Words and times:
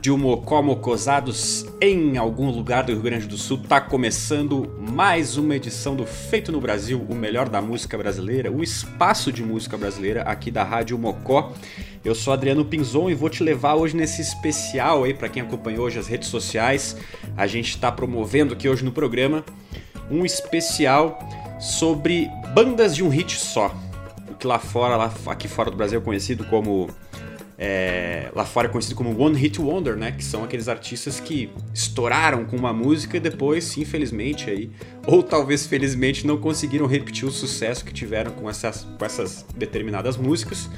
Rádio 0.00 0.16
Mocó 0.16 0.62
Mocosados 0.62 1.66
em 1.78 2.16
algum 2.16 2.50
lugar 2.50 2.84
do 2.84 2.92
Rio 2.92 3.02
Grande 3.02 3.26
do 3.26 3.36
Sul. 3.36 3.58
Tá 3.58 3.82
começando 3.82 4.74
mais 4.78 5.36
uma 5.36 5.54
edição 5.54 5.94
do 5.94 6.06
Feito 6.06 6.50
no 6.50 6.58
Brasil, 6.58 7.04
o 7.06 7.14
melhor 7.14 7.50
da 7.50 7.60
música 7.60 7.98
brasileira, 7.98 8.50
o 8.50 8.62
espaço 8.62 9.30
de 9.30 9.42
música 9.42 9.76
brasileira 9.76 10.22
aqui 10.22 10.50
da 10.50 10.64
Rádio 10.64 10.98
Mocó. 10.98 11.52
Eu 12.02 12.14
sou 12.14 12.32
Adriano 12.32 12.64
Pinzon 12.64 13.10
e 13.10 13.14
vou 13.14 13.28
te 13.28 13.44
levar 13.44 13.74
hoje 13.74 13.94
nesse 13.94 14.22
especial 14.22 15.04
aí 15.04 15.12
para 15.12 15.28
quem 15.28 15.42
acompanhou 15.42 15.84
hoje 15.84 15.98
as 15.98 16.06
redes 16.06 16.30
sociais. 16.30 16.96
A 17.36 17.46
gente 17.46 17.68
está 17.68 17.92
promovendo 17.92 18.54
aqui 18.54 18.70
hoje 18.70 18.82
no 18.82 18.92
programa 18.92 19.44
um 20.10 20.24
especial 20.24 21.18
sobre 21.60 22.26
bandas 22.54 22.96
de 22.96 23.04
um 23.04 23.10
hit 23.10 23.38
só. 23.38 23.70
O 24.30 24.34
que 24.34 24.46
lá 24.46 24.58
fora, 24.58 24.96
lá 24.96 25.12
aqui 25.26 25.46
fora 25.46 25.70
do 25.70 25.76
Brasil 25.76 26.00
é 26.00 26.02
conhecido 26.02 26.42
como 26.44 26.88
é, 27.62 28.30
lá 28.34 28.46
fora 28.46 28.68
é 28.68 28.70
conhecido 28.70 28.94
como 28.94 29.14
One 29.20 29.36
Hit 29.36 29.60
Wonder, 29.60 29.94
né? 29.94 30.12
Que 30.12 30.24
são 30.24 30.42
aqueles 30.42 30.66
artistas 30.66 31.20
que 31.20 31.50
estouraram 31.74 32.46
com 32.46 32.56
uma 32.56 32.72
música 32.72 33.18
e 33.18 33.20
depois, 33.20 33.76
infelizmente, 33.76 34.48
aí, 34.48 34.70
ou 35.06 35.22
talvez 35.22 35.66
felizmente, 35.66 36.26
não 36.26 36.38
conseguiram 36.38 36.86
repetir 36.86 37.28
o 37.28 37.30
sucesso 37.30 37.84
que 37.84 37.92
tiveram 37.92 38.32
com 38.32 38.48
essas, 38.48 38.88
com 38.98 39.04
essas 39.04 39.44
determinadas 39.54 40.16
músicas. 40.16 40.70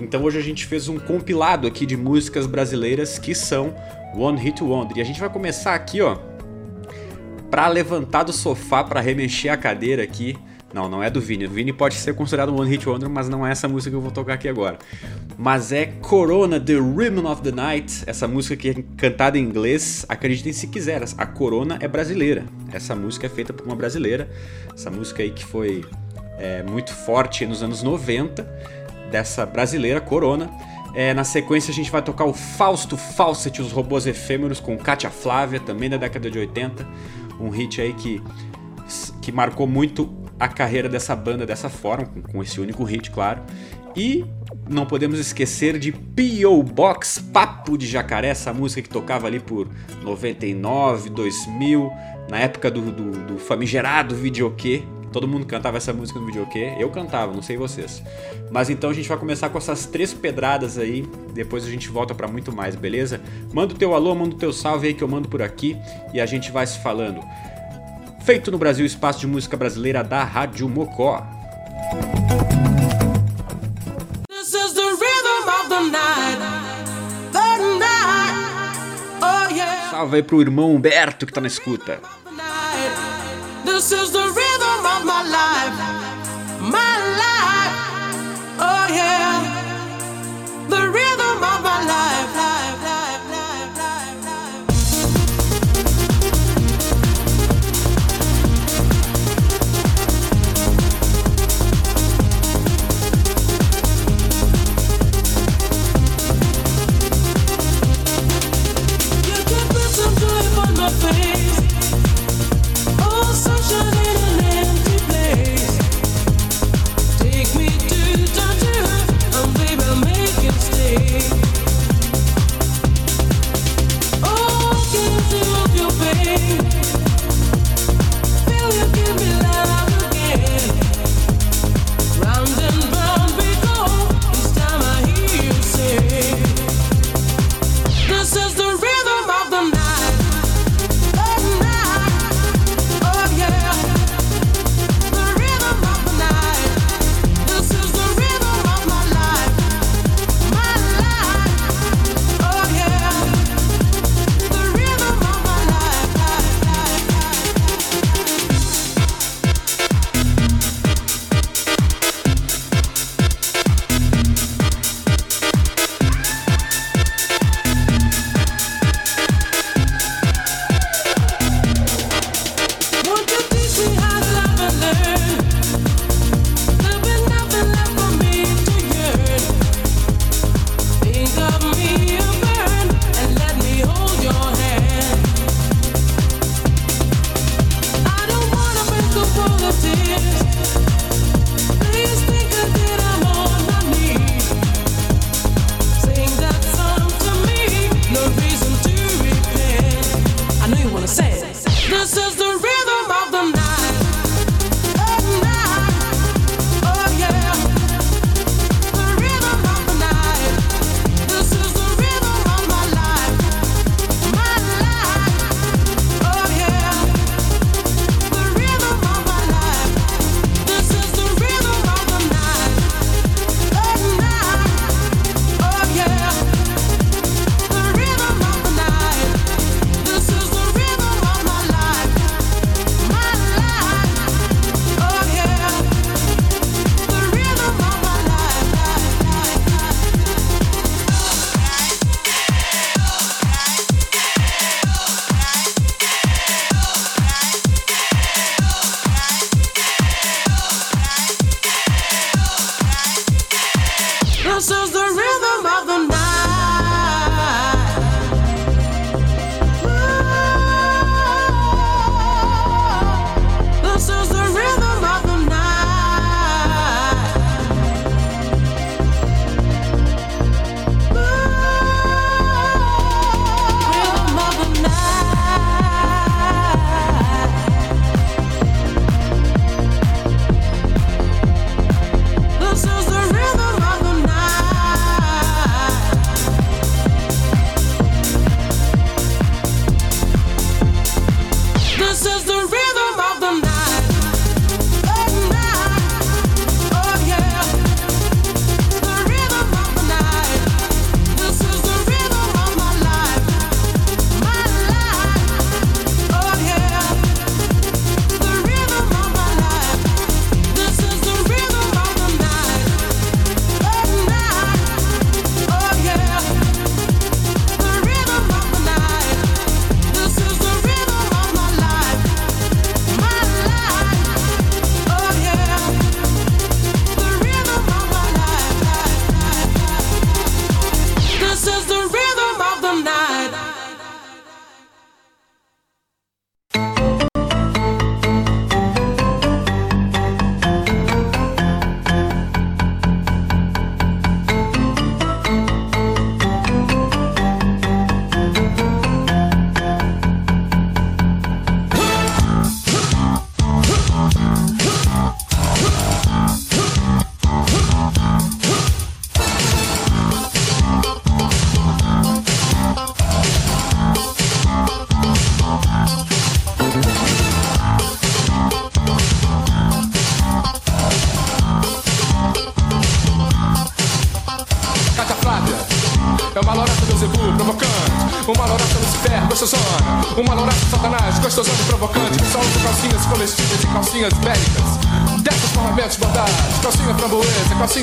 Então 0.00 0.24
hoje 0.24 0.36
a 0.36 0.42
gente 0.42 0.66
fez 0.66 0.88
um 0.88 0.98
compilado 0.98 1.68
aqui 1.68 1.86
de 1.86 1.96
músicas 1.96 2.46
brasileiras 2.46 3.16
que 3.16 3.32
são 3.32 3.72
One 4.16 4.40
Hit 4.40 4.60
Wonder. 4.60 4.98
E 4.98 5.00
a 5.00 5.04
gente 5.04 5.20
vai 5.20 5.30
começar 5.30 5.72
aqui, 5.72 6.00
ó, 6.00 6.18
para 7.48 7.68
levantar 7.68 8.24
do 8.24 8.32
sofá, 8.32 8.82
para 8.82 9.00
remexer 9.00 9.52
a 9.52 9.56
cadeira 9.56 10.02
aqui 10.02 10.36
não, 10.74 10.88
não 10.88 11.00
é 11.00 11.08
do 11.08 11.20
Vini. 11.20 11.46
O 11.46 11.50
Vini 11.50 11.72
pode 11.72 11.94
ser 11.94 12.14
considerado 12.14 12.52
um 12.52 12.60
One 12.60 12.68
Hit 12.68 12.88
Wonder, 12.88 13.08
mas 13.08 13.28
não 13.28 13.46
é 13.46 13.52
essa 13.52 13.68
música 13.68 13.90
que 13.90 13.96
eu 13.96 14.00
vou 14.00 14.10
tocar 14.10 14.34
aqui 14.34 14.48
agora. 14.48 14.76
Mas 15.38 15.70
é 15.70 15.86
Corona, 15.86 16.58
The 16.58 16.74
Rhythm 16.74 17.24
of 17.26 17.42
the 17.42 17.52
Night, 17.52 18.02
essa 18.08 18.26
música 18.26 18.56
que 18.56 18.70
é 18.70 18.74
cantada 18.96 19.38
em 19.38 19.42
inglês. 19.42 20.04
Acreditem 20.08 20.52
se 20.52 20.66
quiser, 20.66 21.04
a 21.16 21.26
Corona 21.26 21.78
é 21.80 21.86
brasileira. 21.86 22.44
Essa 22.72 22.96
música 22.96 23.26
é 23.26 23.28
feita 23.28 23.52
por 23.52 23.64
uma 23.64 23.76
brasileira. 23.76 24.28
Essa 24.74 24.90
música 24.90 25.22
aí 25.22 25.30
que 25.30 25.44
foi 25.44 25.84
é, 26.38 26.64
muito 26.64 26.92
forte 26.92 27.46
nos 27.46 27.62
anos 27.62 27.80
90, 27.80 28.42
dessa 29.12 29.46
brasileira 29.46 30.00
Corona. 30.00 30.50
É, 30.92 31.14
na 31.14 31.22
sequência 31.22 31.70
a 31.70 31.74
gente 31.74 31.90
vai 31.90 32.02
tocar 32.02 32.24
o 32.24 32.32
Fausto 32.32 32.96
Fawcett, 32.96 33.62
os 33.62 33.70
robôs 33.70 34.08
efêmeros, 34.08 34.58
com 34.58 34.76
Katia 34.76 35.10
Flávia, 35.10 35.60
também 35.60 35.88
da 35.88 35.96
década 35.96 36.28
de 36.28 36.36
80. 36.36 36.84
Um 37.38 37.48
hit 37.50 37.80
aí 37.80 37.92
que, 37.92 38.20
que 39.22 39.30
marcou 39.30 39.68
muito 39.68 40.23
a 40.38 40.48
carreira 40.48 40.88
dessa 40.88 41.14
banda 41.14 41.46
dessa 41.46 41.68
forma, 41.68 42.06
com, 42.06 42.22
com 42.22 42.42
esse 42.42 42.60
único 42.60 42.84
hit, 42.84 43.10
claro. 43.10 43.40
E 43.96 44.24
não 44.68 44.86
podemos 44.86 45.18
esquecer 45.18 45.78
de 45.78 45.92
P.O. 45.92 46.62
Box 46.62 47.20
Papo 47.32 47.78
de 47.78 47.86
Jacaré, 47.86 48.28
essa 48.28 48.52
música 48.52 48.82
que 48.82 48.88
tocava 48.88 49.26
ali 49.26 49.38
por 49.38 49.68
99, 50.02 51.10
2000, 51.10 51.92
na 52.28 52.38
época 52.38 52.70
do, 52.70 52.90
do, 52.90 53.10
do 53.26 53.38
famigerado 53.38 54.14
videokê. 54.14 54.82
Todo 55.12 55.28
mundo 55.28 55.46
cantava 55.46 55.76
essa 55.76 55.92
música 55.92 56.18
no 56.18 56.26
videokê. 56.26 56.74
Eu 56.76 56.90
cantava, 56.90 57.32
não 57.32 57.40
sei 57.40 57.56
vocês. 57.56 58.02
Mas 58.50 58.68
então 58.68 58.90
a 58.90 58.92
gente 58.92 59.08
vai 59.08 59.16
começar 59.16 59.48
com 59.48 59.56
essas 59.56 59.86
três 59.86 60.12
pedradas 60.12 60.76
aí. 60.76 61.08
Depois 61.32 61.64
a 61.64 61.70
gente 61.70 61.88
volta 61.88 62.12
para 62.12 62.26
muito 62.26 62.50
mais, 62.50 62.74
beleza? 62.74 63.20
Manda 63.52 63.74
o 63.74 63.76
teu 63.76 63.94
alô, 63.94 64.12
manda 64.12 64.34
o 64.34 64.38
teu 64.38 64.52
salve 64.52 64.88
aí 64.88 64.94
que 64.94 65.04
eu 65.04 65.08
mando 65.08 65.28
por 65.28 65.40
aqui. 65.40 65.76
E 66.12 66.20
a 66.20 66.26
gente 66.26 66.50
vai 66.50 66.66
se 66.66 66.80
falando. 66.80 67.20
Feito 68.24 68.50
no 68.50 68.56
Brasil, 68.56 68.86
espaço 68.86 69.20
de 69.20 69.26
música 69.26 69.54
brasileira 69.54 70.02
da 70.02 70.24
Rádio 70.24 70.66
Mocó. 70.66 71.22
Oh, 79.20 79.90
Salve 79.90 80.16
aí 80.16 80.22
pro 80.22 80.40
irmão 80.40 80.74
Humberto 80.74 81.26
que 81.26 81.32
tá 81.34 81.40
na 81.42 81.48
escuta. 81.48 82.00
This 83.66 83.92
is 83.92 84.10
the 84.10 84.33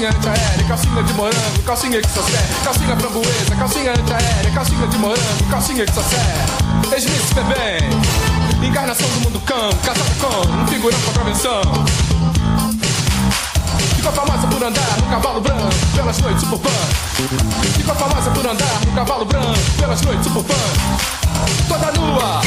calcinha 0.01 0.09
antiaérea, 0.09 0.68
calcinha 0.68 1.03
de 1.03 1.13
morango, 1.13 1.63
calcinha 1.63 2.01
que 2.01 2.09
serve, 2.09 2.63
calcinha 2.63 2.98
framboesa, 2.98 3.56
calcinha 3.57 3.92
antiaérea, 3.92 4.51
calcinha 4.51 4.88
de 4.88 4.98
morango, 4.98 5.44
calcinha 5.51 5.86
que 5.86 5.94
serve. 5.94 6.98
Smith 6.98 7.33
bem, 7.53 8.68
encarnação 8.68 9.07
do 9.09 9.21
mundo 9.21 9.39
cão, 9.42 9.69
casada 9.83 10.09
com 10.19 10.50
um 10.50 10.68
figurão 10.68 11.00
com 11.01 11.19
convenção. 11.19 11.62
Ficou 13.95 14.12
famosa 14.12 14.48
por 14.48 14.63
andar 14.63 14.98
no 14.98 15.09
cavalo 15.09 15.42
branco 15.42 15.69
pelas 15.95 16.18
noites 16.19 16.42
suburbanas. 16.42 16.80
Ficou 17.77 17.95
famosa 17.95 18.31
por 18.31 18.48
andar 18.48 18.81
no 18.86 18.92
cavalo 18.94 19.25
branco 19.25 19.59
pelas 19.80 20.01
noites 20.01 20.24
suburbanas. 20.24 20.62
Toda 21.68 21.92
nua, 21.92 22.42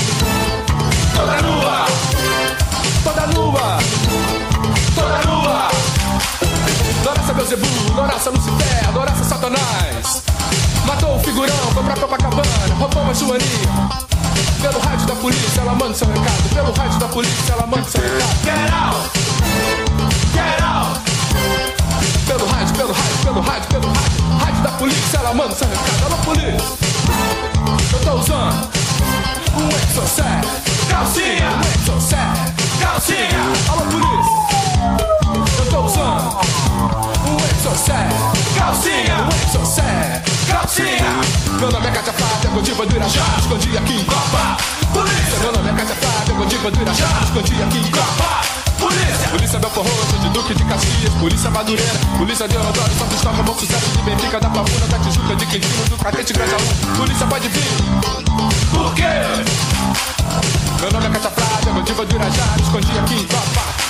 toda 1.15 1.43
nua, 1.43 1.87
toda 3.05 3.27
nua, 3.29 3.79
toda 4.97 5.25
nua. 5.25 6.54
Loraça 7.05 7.35
Beuzebu, 7.35 7.67
Loraça 7.95 8.31
Lucifer, 8.31 8.91
Loraça 8.95 9.25
Satanás. 9.25 10.23
Matou 10.87 11.17
o 11.17 11.21
figurão, 11.21 11.55
foi 11.73 11.83
pra 11.83 11.95
Copacabana, 11.95 12.75
roubou 12.79 13.03
uma 13.03 13.15
joaninha. 13.15 14.05
Pelo 14.61 14.79
rádio 14.81 15.07
da 15.07 15.15
polícia, 15.17 15.61
ela 15.61 15.75
manda 15.75 15.95
seu 15.95 16.07
recado. 16.09 16.55
Pelo 16.55 16.73
rádio 16.73 16.99
da 16.99 17.09
polícia, 17.09 17.53
ela 17.53 17.67
manda 17.67 17.85
seu 17.85 18.01
recado. 18.01 18.45
Get 18.45 18.73
out! 18.73 19.11
Get 20.33 20.63
out! 20.63 21.01
Pelo 22.27 22.47
rádio, 22.47 22.75
pelo 22.75 22.93
rádio, 22.93 23.19
pelo 23.23 23.41
rádio, 23.41 23.69
pelo 23.69 23.87
rádio. 23.87 24.39
Rádio 24.41 24.63
da 24.63 24.71
polícia, 24.71 25.17
ela 25.19 25.35
manda 25.35 25.55
seu 25.55 25.69
recado. 25.69 26.05
Alô, 26.07 26.17
polícia! 26.25 26.61
Eu 27.93 27.99
tô 28.01 28.15
usando 28.19 28.69
um 29.57 29.69
exocet. 29.69 30.47
Calcinha! 30.89 31.51
Um 31.51 31.61
exocet. 31.83 32.55
Calcinha! 32.81 33.43
Alô, 33.69 33.83
polícia! 33.83 34.64
Eu 34.79 35.71
tô 35.71 35.81
usando 35.83 36.39
Exocé, 37.59 38.09
calcinha, 38.59 39.27
Exocé, 39.49 40.23
calcinha. 40.49 41.59
Meu 41.59 41.71
nome 41.71 41.87
é 41.87 41.91
Cátia 41.91 42.13
Flávia, 42.13 42.51
Godiva 42.51 42.87
do 42.87 42.97
Irajá, 42.97 43.25
escondi 43.39 43.77
aqui 43.77 43.95
em 43.95 44.05
Copa. 44.05 44.57
Polícia, 44.93 45.39
meu 45.41 45.53
nome 45.53 45.71
é 45.71 45.75
Cátia 45.75 45.95
Flávia, 45.97 46.35
Godiva 46.35 46.71
do 46.71 46.83
Irajá, 46.83 47.09
escondi 47.25 47.63
aqui 47.63 47.79
em 47.79 47.91
Copa. 47.91 48.65
Polícia, 48.79 49.29
polícia 49.31 49.59
Belfor 49.59 49.83
Roxo, 49.83 50.19
de 50.19 50.29
Duque 50.29 50.55
de 50.55 50.65
Caxias, 50.65 51.15
polícia 51.19 51.51
Madureira, 51.51 51.93
polícia 52.19 52.47
de 52.47 52.55
Deodoro, 52.55 52.93
São 52.99 53.09
Cristóvão, 53.09 53.45
Bom 53.45 53.55
Sucesso, 53.55 53.91
de 53.91 54.03
Benfica, 54.03 54.41
da 54.41 54.51
Pavuna, 54.51 54.87
da 54.87 54.99
Tijuca, 54.99 55.37
de 55.37 55.47
Quintino, 55.47 55.89
do 55.89 55.97
Catete, 55.97 56.33
Aluno. 56.35 56.97
Polícia 56.99 57.27
pode 57.27 57.49
vir. 57.49 57.65
Por 58.71 58.95
quê? 58.95 59.03
Meu 60.81 60.93
nome 60.93 61.07
é 61.07 61.11
Cátia 61.11 61.31
Flávia, 61.31 61.73
Godiva 61.73 62.05
do 62.05 62.15
Irajá, 62.15 62.45
escondi 62.61 62.99
aqui 62.99 63.15
em 63.15 63.27
Copa. 63.27 63.84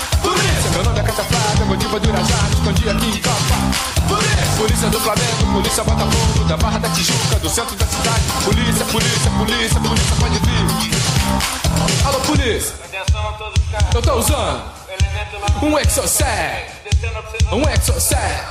Meu 0.75 0.83
nome 0.83 0.99
é 0.99 1.03
Caixa 1.05 1.23
Flávia, 1.23 1.67
Godiva 1.67 2.01
do 2.01 2.09
Irajá, 2.09 2.35
me 2.35 2.55
escondi 2.55 2.91
aqui 2.91 3.07
em 3.07 3.23
Copa. 3.23 4.09
Polícia, 4.09 4.57
polícia 4.59 4.89
do 4.91 5.01
Flamengo, 5.01 5.53
polícia 5.53 5.85
Botafogo, 5.85 6.45
da 6.49 6.57
Barra 6.57 6.79
da 6.81 6.89
Tijuca, 6.89 7.39
do 7.39 7.49
centro 7.49 7.77
da 7.77 7.87
cidade. 7.87 8.23
Polícia, 8.45 8.85
polícia, 8.87 9.31
polícia, 9.39 9.81
polícia, 9.81 10.17
pode 10.19 10.39
vir. 10.41 12.05
Alô, 12.05 12.19
polícia. 12.23 12.75
Atenção 12.87 13.29
a 13.29 13.33
todos 13.35 13.63
os 13.63 13.71
carros. 13.71 13.95
Eu 13.95 14.03
tô 14.03 14.15
usando 14.15 14.63
um 15.63 15.79
Exocet. 15.79 16.67
Um 17.53 17.71
Exocet. 17.71 18.45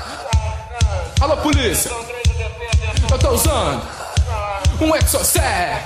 Alô, 1.20 1.36
polícia. 1.38 1.92
Eu 3.12 3.20
tô 3.20 3.32
usando 3.32 3.82
um 4.80 4.96
Exocet. 4.96 5.84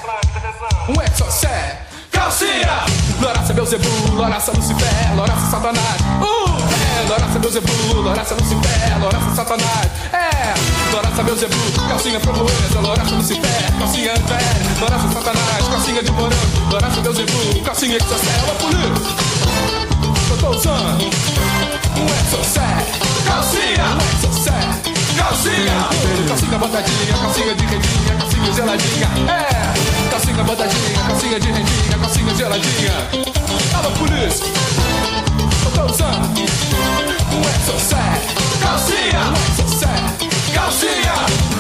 Um 0.88 1.02
Exocet 1.02 1.87
calcinha. 2.18 2.86
Loraça 3.22 3.54
Beuzebu, 3.54 4.12
Loraça 4.16 4.52
Lucifer, 4.52 5.16
Loraça 5.16 5.52
Satanás. 5.52 6.02
Uh, 6.22 6.58
é, 6.74 7.08
Loraça 7.08 7.40
Beuzebu, 7.40 7.94
Loraça 8.02 8.36
Lucifer, 8.36 9.00
Loraça 9.00 9.36
Satanás. 9.36 9.92
É, 10.14 10.54
Loraça 10.94 11.24
Beuzebu, 11.24 11.88
calcinha 11.88 12.20
framboesa, 12.20 12.80
Loraça 12.82 13.16
Lucifer, 13.16 13.72
calcinha 13.80 14.12
Anté, 14.14 14.40
Loraça 14.82 15.08
Satanás, 15.14 15.68
calcinha 15.70 16.04
de 16.04 16.12
morango, 16.12 16.72
Loraça 16.72 17.02
Beuzebu, 17.02 17.62
calcinha 17.64 17.98
que 17.98 18.06
só 18.08 18.18
serve 18.18 18.52
a 18.52 18.56
polícia. 18.56 19.16
Eu 20.30 20.38
tô 20.38 20.50
usando 20.50 21.04
um 21.98 22.06
exocet, 22.06 23.00
calcinha, 23.26 23.86
um 23.86 24.18
exocet 24.18 24.98
calcinha, 25.18 25.90
calcinha 26.28 26.58
botadinha, 26.58 27.14
calcinha 27.22 27.56
de 27.56 27.66
rendinha, 27.66 28.16
calcinha 28.20 28.54
geladinha. 28.54 29.08
É, 29.28 29.97
calcinha 30.38 30.44
botadinha, 30.44 31.04
calcinha 31.08 31.40
de 31.40 31.52
rendinha, 31.52 31.98
calcinha 32.00 32.36
geladinha. 32.36 33.10
Alô, 33.74 33.92
polícia, 33.92 34.46
eu 35.66 35.72
tô 35.72 35.92
usando 35.92 36.40
um 37.34 37.42
exocet, 37.42 38.22
calcinha, 38.62 39.20
um 39.30 39.64
exocet, 39.64 40.54
calcinha. 40.54 41.16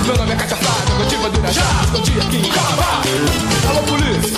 Meu 0.05 0.17
nome 0.17 0.31
é 0.31 0.35
Cátia 0.35 0.57
Flávia, 0.57 0.95
motiva 0.95 1.29
do 1.29 1.39
Irajá, 1.39 1.63
escondi 1.85 2.19
aqui 2.19 2.37
em 2.37 2.49
Cava. 2.51 3.01
Alô, 3.69 3.81
polícia, 3.83 4.37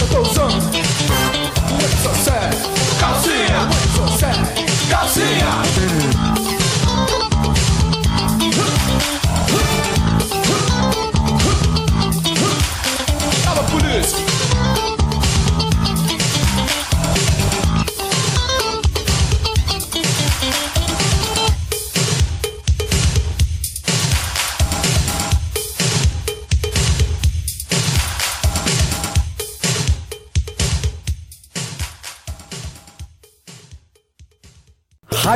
eu 0.00 0.08
tô 0.08 0.20
usando 0.22 0.74
um 1.70 1.78
exocet, 1.78 2.56
calcinha, 2.98 3.68
um 3.68 4.04
exocet, 4.04 4.88
calcinha. 4.90 5.61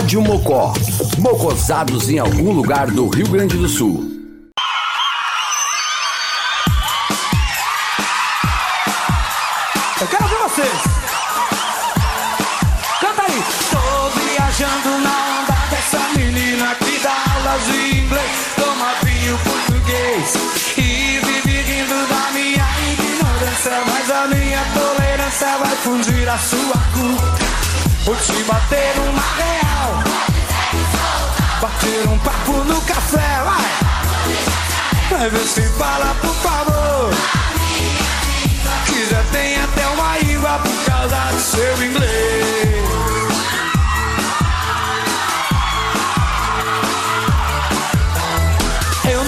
Rádio 0.06 0.22
Mocó. 0.22 0.72
Mocosados 1.18 2.08
em 2.08 2.20
algum 2.20 2.52
lugar 2.52 2.88
do 2.92 3.08
Rio 3.08 3.26
Grande 3.26 3.56
do 3.56 3.68
Sul. 3.68 4.08
Eu 10.00 10.06
quero 10.06 10.28
ver 10.28 10.38
você. 10.44 10.62
inglês. 10.62 10.82
Canta 13.00 13.22
aí. 13.22 13.44
Tô 13.72 14.20
viajando 14.20 14.98
na 15.02 15.40
onda 15.40 15.56
dessa 15.70 15.98
menina 16.16 16.72
que 16.76 17.00
dá 17.00 17.16
aulas 17.34 17.64
de 17.66 17.98
inglês. 17.98 18.30
Toma 18.54 18.94
vinho 19.02 19.36
português 19.38 20.34
e 20.78 21.18
vive 21.18 21.62
rindo 21.62 22.06
da 22.06 22.30
minha 22.30 22.64
ignorância. 22.92 23.72
Mas 23.88 24.08
a 24.12 24.26
minha 24.28 24.62
tolerância 24.72 25.58
vai 25.58 25.76
fundir 25.78 26.28
a 26.28 26.38
sua 26.38 26.78
cuca. 26.94 27.45
Vou 28.06 28.14
te 28.14 28.44
bater 28.44 28.94
uma 29.00 29.20
real. 29.34 30.04
Bater 31.60 32.08
um 32.08 32.16
papo 32.20 32.52
no 32.52 32.80
café, 32.82 33.42
vai. 33.44 35.18
Vai 35.18 35.28
ver 35.28 35.44
se 35.44 35.62
fala, 35.70 36.14
por 36.20 36.34
favor. 36.36 37.10
Que 38.86 39.10
já 39.10 39.24
tem 39.32 39.56
até 39.56 39.88
uma 39.88 40.18
língua 40.18 40.56
por 40.60 40.84
causa 40.84 41.16
do 41.32 41.40
seu 41.40 41.82
inglês. 41.84 43.25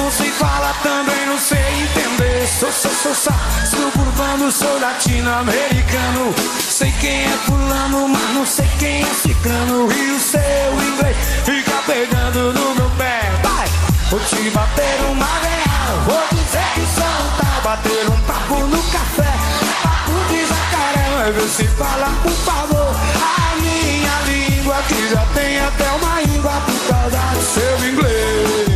Não 0.08 0.12
sei 0.12 0.30
falar, 0.30 0.74
também 0.82 1.26
não 1.26 1.38
sei 1.38 1.58
entender. 1.58 2.48
Sou, 2.58 2.72
sou, 2.72 2.90
sou, 2.90 3.14
sou 3.14 3.34
suburbano, 3.66 4.50
sou 4.50 4.80
latino-americano. 4.80 6.34
Sei 6.66 6.90
quem 6.98 7.26
é 7.26 7.38
fulano, 7.44 8.08
mas 8.08 8.34
não 8.34 8.46
sei 8.46 8.66
quem 8.78 9.02
é 9.02 9.06
ciclano. 9.06 9.92
E 9.92 10.10
o 10.12 10.18
seu 10.18 10.40
inglês 10.88 11.16
fica 11.44 11.82
pegando 11.86 12.54
no 12.54 12.74
meu 12.74 12.90
pé. 12.96 13.20
Vai, 13.42 13.68
vou 14.08 14.18
te 14.20 14.48
bater 14.48 14.98
uma 15.10 15.26
real. 15.26 16.00
Vou 16.06 16.22
dizer 16.30 16.64
que 16.74 16.86
sou 16.98 17.04
um 17.04 17.30
tal. 17.36 17.60
Bater 17.62 18.08
um 18.08 18.20
papo 18.22 18.66
no 18.66 18.82
café. 18.84 19.34
Papo 19.82 20.12
de 20.30 20.40
jacaré. 20.46 21.18
Vai 21.18 21.32
ver 21.32 21.48
se 21.50 21.68
fala, 21.68 22.08
por 22.22 22.32
favor. 22.32 22.96
A 22.96 23.60
minha 23.60 24.20
língua 24.26 24.76
que 24.88 25.10
já 25.10 25.26
tem 25.34 25.60
até 25.60 25.90
uma 25.90 26.22
língua 26.22 26.62
por 26.64 26.94
causa 26.94 27.18
do 27.34 27.42
seu 27.42 27.88
inglês. 27.90 28.67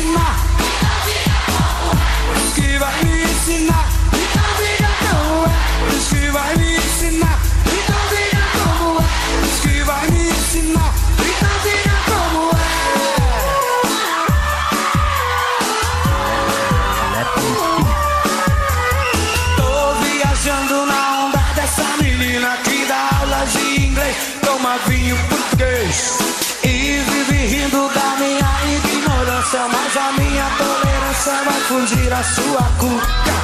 Me 0.00 0.08
ensinar. 0.08 0.36
Diz 2.32 2.54
que 2.54 3.89
vai 32.10 32.10
fugir 32.10 32.12
a 32.12 32.22
sua 32.22 32.62
cuca. 32.78 33.34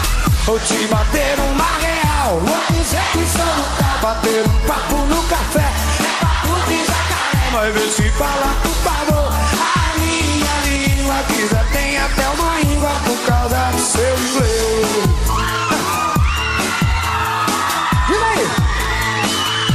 Vou 0.45 0.59
te 0.61 0.87
bater 0.89 1.39
uma 1.39 1.65
real, 1.81 2.41
vou 2.41 2.77
dizer 2.77 3.03
que 3.13 3.25
sou 3.27 3.65
tal. 3.79 3.99
Bater 4.03 4.45
um 4.47 4.67
papo 4.67 4.97
no 4.97 5.23
café, 5.25 5.71
é 6.01 6.25
papo 6.25 6.69
de 6.69 6.79
jacaré. 6.85 7.51
Vai 7.53 7.73
ver 7.73 7.91
se 7.91 8.11
fala, 8.11 8.55
por 8.63 8.75
favor, 8.75 9.33
a 9.33 9.99
minha 9.99 10.55
língua 10.65 11.17
já 11.51 11.65
tem 11.73 11.99
até 11.99 12.29
uma 12.29 12.59
língua 12.61 12.91
por 13.05 13.19
causa 13.27 13.71
do 13.73 13.81
seu 13.81 14.19
inglês. 14.19 14.87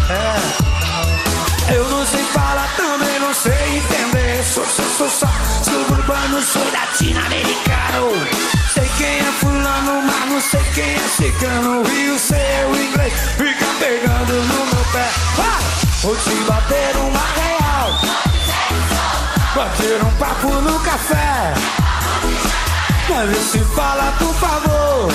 É. 0.10 1.74
Eu 1.74 1.90
não 1.90 2.06
sei 2.06 2.24
falar, 2.26 2.70
também 2.76 3.20
não 3.20 3.34
sei 3.34 3.78
entender. 3.78 4.44
Sou, 4.44 4.66
sou, 4.66 4.86
sou, 4.98 5.10
sou 5.10 5.30
suburbano, 5.64 6.42
sou 6.42 6.64
latino-americano. 6.72 8.61
Quem 9.02 9.18
é 9.18 9.32
fulano, 9.40 10.04
mas 10.04 10.30
não 10.30 10.40
sei 10.40 10.62
quem 10.76 10.94
é 10.94 11.00
cigano. 11.00 11.84
E 11.92 12.10
o 12.12 12.20
seu 12.20 12.38
inglês 12.76 13.12
fica 13.36 13.66
pegando 13.80 14.34
no 14.34 14.66
meu 14.68 14.86
pé. 14.94 15.10
Vai! 15.38 15.64
Vou 16.04 16.16
te 16.18 16.36
bater 16.44 16.96
uma 16.98 17.20
real. 17.34 18.00
Bater 19.56 20.04
um 20.04 20.12
papo 20.20 20.50
no 20.50 20.80
café. 20.82 21.52
Mas 23.10 23.38
se 23.38 23.58
fala, 23.76 24.14
por 24.20 24.36
favor. 24.36 25.12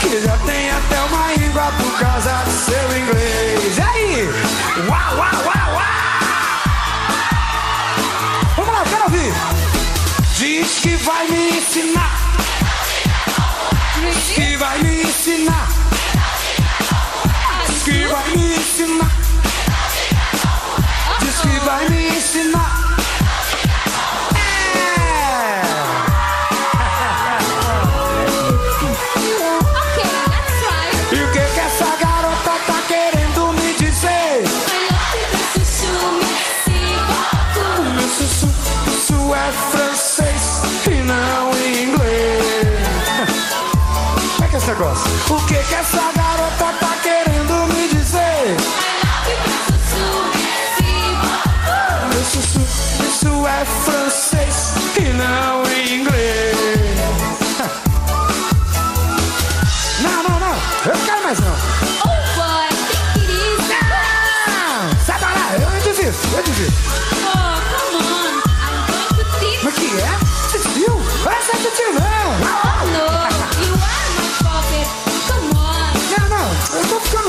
Que 0.00 0.20
já 0.20 0.36
tem 0.38 0.70
até 0.72 1.00
uma 1.02 1.34
língua 1.34 1.72
por 1.78 2.00
causa 2.00 2.32
do 2.46 2.50
seu 2.50 2.98
inglês. 2.98 3.78
E 3.78 3.80
aí? 3.80 4.28
Uau, 4.88 5.18
uau, 5.18 5.44
uau, 5.44 5.74
uau! 5.74 5.84
Vamos 8.56 8.74
lá, 8.74 8.82
quero 8.90 9.04
ouvir. 9.04 9.57
Diz 10.38 10.78
que 10.78 10.94
vai 10.98 11.26
me 11.26 11.58
ensinar. 11.58 12.16
Diz 13.96 14.36
que 14.36 14.56
vai 14.56 14.78
me 14.84 15.02
ensinar. 15.02 15.57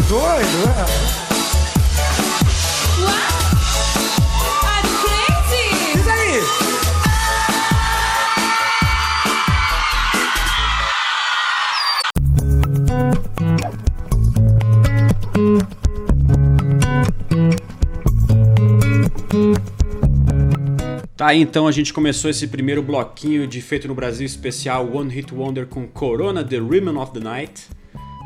Doido. 0.10 0.48
é. 0.66 0.86
What? 3.06 3.30
I'm 4.66 4.84
crazy. 5.04 5.70
Diz 5.94 6.08
aí. 6.08 6.42
Tá 21.16 21.28
aí 21.28 21.40
então, 21.40 21.68
a 21.68 21.72
gente 21.72 21.94
começou 21.94 22.32
esse 22.32 22.48
primeiro 22.48 22.82
bloquinho 22.82 23.46
de 23.46 23.62
Feito 23.62 23.88
no 23.88 23.94
Brasil 23.94 24.26
especial 24.26 24.90
One 24.92 25.14
Hit 25.14 25.32
Wonder 25.32 25.68
com 25.68 25.88
Corona 25.88 26.44
The 26.44 26.58
Rhythm 26.58 26.98
of 26.98 27.12
the 27.14 27.20
Night. 27.20 27.68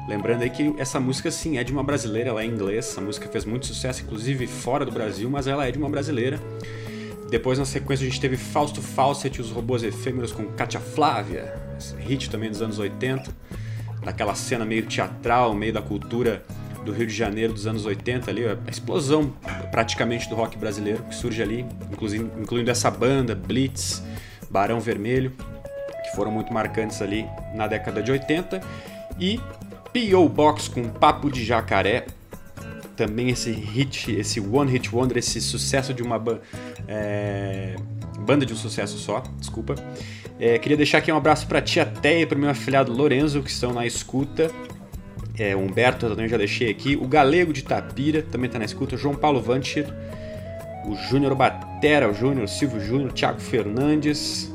Lembrando 0.07 0.41
aí 0.41 0.50
que 0.50 0.74
essa 0.77 1.00
música 1.00 1.31
sim 1.31 1.57
é 1.57 1.63
de 1.63 1.72
uma 1.72 1.83
brasileira, 1.83 2.29
ela 2.29 2.41
é 2.41 2.45
em 2.45 2.50
inglês, 2.50 2.89
essa 2.89 3.00
música 3.00 3.27
fez 3.29 3.45
muito 3.45 3.65
sucesso, 3.67 4.03
inclusive 4.03 4.45
fora 4.48 4.86
do 4.86 4.91
Brasil, 4.91 5.29
mas 5.29 5.48
ela 5.48 5.65
é 5.65 5.72
de 5.72 5.77
uma 5.77 5.89
brasileira. 5.89 6.39
Depois 7.29 7.57
na 7.57 7.65
sequência 7.65 8.05
a 8.05 8.10
gente 8.10 8.19
teve 8.19 8.38
Fausto 8.38 8.81
Fawcett 8.81 9.39
e 9.39 9.41
os 9.41 9.50
Robôs 9.50 9.81
Efêmeros 9.81 10.31
com 10.31 10.45
Katia 10.45 10.79
Flávia, 10.79 11.55
esse 11.77 11.95
hit 11.95 12.29
também 12.29 12.50
dos 12.50 12.62
anos 12.62 12.79
80, 12.79 13.31
daquela 14.03 14.36
cena 14.36 14.65
meio 14.65 14.86
teatral, 14.86 15.53
meio 15.53 15.74
da 15.74 15.81
cultura 15.81 16.43
do 16.83 16.91
Rio 16.91 17.07
de 17.07 17.13
Janeiro 17.13 17.53
dos 17.53 17.65
anos 17.65 17.86
80 17.86 18.29
ali, 18.29 18.45
a 18.45 18.57
explosão 18.69 19.33
praticamente 19.72 20.29
do 20.29 20.36
rock 20.36 20.57
brasileiro 20.57 21.01
que 21.03 21.15
surge 21.15 21.41
ali, 21.41 21.65
incluindo 22.39 22.69
essa 22.69 22.91
banda, 22.91 23.33
Blitz, 23.33 24.03
Barão 24.50 24.79
Vermelho, 24.79 25.31
que 26.03 26.15
foram 26.15 26.29
muito 26.29 26.53
marcantes 26.53 27.01
ali 27.01 27.25
na 27.55 27.67
década 27.67 28.03
de 28.03 28.12
80, 28.12 28.62
e 29.19 29.39
P.O. 29.94 30.28
Box 30.28 30.68
com 30.68 30.90
Papo 30.90 31.30
de 31.32 31.46
Jacaré, 31.46 32.08
também 32.98 33.30
esse 33.30 33.52
hit, 33.52 34.12
esse 34.12 34.40
One 34.40 34.72
Hit 34.72 34.94
Wonder, 34.94 35.18
esse 35.18 35.40
sucesso 35.40 35.94
de 35.94 36.02
uma, 36.04 36.18
ba- 36.20 36.40
é, 36.88 37.76
Banda 38.20 38.46
de 38.46 38.54
um 38.54 38.56
Sucesso 38.56 38.98
Só, 38.98 39.24
desculpa. 39.40 39.76
É, 40.40 40.58
queria 40.58 40.76
deixar 40.78 40.98
aqui 40.98 41.12
um 41.12 41.18
abraço 41.18 41.48
pra 41.48 41.62
tia 41.62 41.86
Teia 41.86 42.24
e 42.24 42.26
pro 42.26 42.38
meu 42.38 42.50
afilhado 42.50 42.92
Lorenzo, 42.92 43.42
que 43.42 43.50
estão 43.50 43.72
na 43.74 43.86
escuta. 43.86 44.52
É, 45.38 45.56
Humberto 45.56 46.08
também 46.10 46.28
já 46.28 46.38
deixei 46.38 46.70
aqui. 46.70 46.96
O 46.96 47.08
Galego 47.08 47.52
de 47.54 47.64
Tapira 47.64 48.22
também 48.22 48.50
tá 48.50 48.60
na 48.60 48.66
escuta. 48.66 48.96
João 48.98 49.16
Paulo 49.16 49.42
Vantir. 49.42 49.88
O 50.86 50.96
Júnior 51.10 51.34
Batera, 51.34 52.10
o 52.10 52.14
Júnior, 52.14 52.48
Silvio 52.48 52.80
Júnior, 52.80 53.12
Thiago 53.14 53.40
Fernandes. 53.40 54.52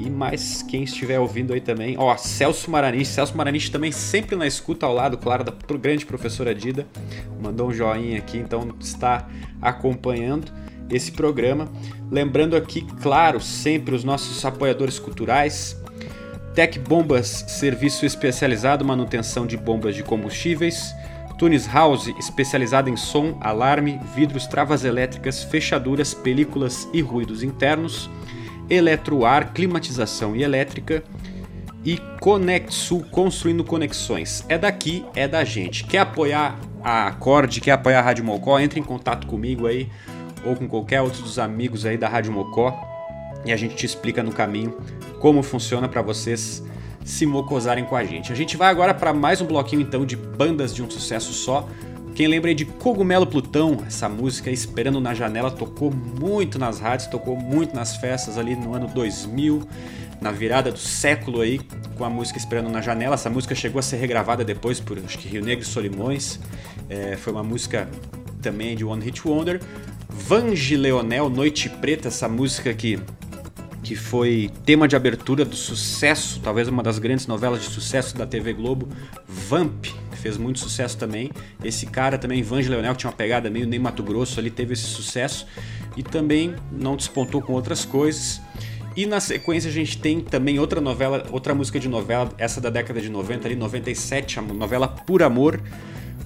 E 0.00 0.08
mais 0.08 0.62
quem 0.62 0.82
estiver 0.84 1.20
ouvindo 1.20 1.52
aí 1.52 1.60
também. 1.60 1.94
Ó, 1.98 2.16
Celso 2.16 2.70
Maranich. 2.70 3.04
Celso 3.04 3.36
Maranich 3.36 3.70
também 3.70 3.92
sempre 3.92 4.34
na 4.34 4.46
escuta 4.46 4.86
ao 4.86 4.94
lado, 4.94 5.18
claro, 5.18 5.44
da 5.44 5.52
grande 5.76 6.06
professora 6.06 6.54
Dida. 6.54 6.86
Mandou 7.38 7.68
um 7.68 7.72
joinha 7.72 8.16
aqui, 8.16 8.38
então 8.38 8.74
está 8.80 9.28
acompanhando 9.60 10.50
esse 10.88 11.12
programa. 11.12 11.68
Lembrando 12.10 12.56
aqui, 12.56 12.80
claro, 13.02 13.40
sempre 13.40 13.94
os 13.94 14.02
nossos 14.02 14.42
apoiadores 14.42 14.98
culturais. 14.98 15.76
Tec 16.54 16.78
Bombas, 16.78 17.44
serviço 17.48 18.06
especializado 18.06 18.84
manutenção 18.84 19.46
de 19.46 19.56
bombas 19.56 19.94
de 19.94 20.02
combustíveis. 20.02 20.94
Tunis 21.38 21.66
House, 21.66 22.08
especializada 22.18 22.90
em 22.90 22.96
som, 22.96 23.38
alarme, 23.40 23.98
vidros, 24.14 24.46
travas 24.46 24.84
elétricas, 24.84 25.42
fechaduras, 25.42 26.12
películas 26.12 26.88
e 26.92 27.00
ruídos 27.00 27.42
internos. 27.42 28.10
Eletroar, 28.70 29.52
climatização 29.52 30.34
e 30.34 30.42
elétrica. 30.42 31.02
E 31.84 31.98
Conexul, 32.20 33.04
construindo 33.10 33.64
conexões. 33.64 34.44
É 34.48 34.56
daqui, 34.56 35.04
é 35.14 35.26
da 35.26 35.44
gente. 35.44 35.84
Quer 35.84 35.98
apoiar 35.98 36.58
a 36.82 37.08
Acorde, 37.08 37.60
quer 37.60 37.72
apoiar 37.72 37.98
a 37.98 38.02
Rádio 38.02 38.24
Mocó? 38.24 38.58
Entre 38.60 38.78
em 38.78 38.82
contato 38.82 39.26
comigo 39.26 39.66
aí 39.66 39.88
ou 40.44 40.56
com 40.56 40.68
qualquer 40.68 41.00
outro 41.02 41.22
dos 41.22 41.38
amigos 41.38 41.84
aí 41.84 41.96
da 41.96 42.08
Rádio 42.08 42.32
Mocó 42.32 42.78
e 43.44 43.52
a 43.52 43.56
gente 43.56 43.74
te 43.74 43.86
explica 43.86 44.22
no 44.22 44.32
caminho 44.32 44.76
como 45.18 45.42
funciona 45.42 45.88
para 45.88 46.02
vocês 46.02 46.62
se 47.04 47.26
mocosarem 47.26 47.84
com 47.84 47.96
a 47.96 48.04
gente. 48.04 48.32
A 48.32 48.36
gente 48.36 48.56
vai 48.56 48.68
agora 48.68 48.92
para 48.92 49.12
mais 49.12 49.40
um 49.40 49.46
bloquinho 49.46 49.82
então 49.82 50.04
de 50.04 50.16
bandas 50.16 50.74
de 50.74 50.82
um 50.82 50.90
sucesso 50.90 51.32
só. 51.32 51.68
Quem 52.20 52.28
lembra 52.28 52.50
aí 52.50 52.54
de 52.54 52.66
Cogumelo 52.66 53.26
Plutão, 53.26 53.82
essa 53.86 54.06
música 54.06 54.50
Esperando 54.50 55.00
na 55.00 55.14
Janela 55.14 55.50
tocou 55.50 55.90
muito 55.90 56.58
nas 56.58 56.78
rádios, 56.78 57.08
tocou 57.08 57.34
muito 57.34 57.74
nas 57.74 57.96
festas 57.96 58.36
ali 58.36 58.54
no 58.54 58.74
ano 58.74 58.86
2000, 58.88 59.66
na 60.20 60.30
virada 60.30 60.70
do 60.70 60.78
século 60.78 61.40
aí, 61.40 61.58
com 61.96 62.04
a 62.04 62.10
música 62.10 62.38
Esperando 62.38 62.68
na 62.68 62.82
Janela. 62.82 63.14
Essa 63.14 63.30
música 63.30 63.54
chegou 63.54 63.78
a 63.78 63.82
ser 63.82 63.96
regravada 63.96 64.44
depois 64.44 64.78
por 64.78 64.98
acho 64.98 65.18
que 65.18 65.28
Rio 65.28 65.42
Negro 65.42 65.64
e 65.64 65.66
Solimões. 65.66 66.38
É, 66.90 67.16
foi 67.16 67.32
uma 67.32 67.42
música 67.42 67.88
também 68.42 68.76
de 68.76 68.84
One 68.84 69.02
Hit 69.02 69.26
Wonder. 69.26 69.58
Vange 70.10 70.76
Leonel, 70.76 71.30
Noite 71.30 71.70
Preta, 71.70 72.08
essa 72.08 72.28
música 72.28 72.74
que 72.74 72.98
que 73.82 73.96
foi 73.96 74.50
tema 74.66 74.86
de 74.86 74.94
abertura 74.94 75.42
do 75.42 75.56
sucesso, 75.56 76.38
talvez 76.44 76.68
uma 76.68 76.82
das 76.82 76.98
grandes 76.98 77.26
novelas 77.26 77.62
de 77.62 77.70
sucesso 77.70 78.14
da 78.14 78.26
TV 78.26 78.52
Globo, 78.52 78.86
Vamp, 79.26 79.86
fez 80.20 80.36
muito 80.36 80.58
sucesso 80.58 80.96
também. 80.96 81.30
Esse 81.64 81.86
cara 81.86 82.18
também, 82.18 82.42
Vange 82.42 82.68
Leonel, 82.68 82.92
que 82.92 82.98
tinha 83.00 83.10
uma 83.10 83.16
pegada 83.16 83.50
meio 83.50 83.66
nem 83.66 83.78
Mato 83.78 84.02
Grosso, 84.02 84.38
ali 84.38 84.50
teve 84.50 84.74
esse 84.74 84.84
sucesso 84.84 85.46
e 85.96 86.02
também 86.02 86.54
não 86.70 86.96
despontou 86.96 87.42
com 87.42 87.52
outras 87.52 87.84
coisas. 87.84 88.40
E 88.96 89.06
na 89.06 89.20
sequência 89.20 89.70
a 89.70 89.72
gente 89.72 89.98
tem 89.98 90.20
também 90.20 90.58
outra 90.58 90.80
novela, 90.80 91.26
outra 91.30 91.54
música 91.54 91.78
de 91.78 91.88
novela, 91.88 92.32
essa 92.38 92.60
da 92.60 92.70
década 92.70 93.00
de 93.00 93.08
90, 93.08 93.46
ali 93.46 93.56
97, 93.56 94.38
a 94.38 94.42
novela 94.42 94.88
Por 94.88 95.22
Amor, 95.22 95.60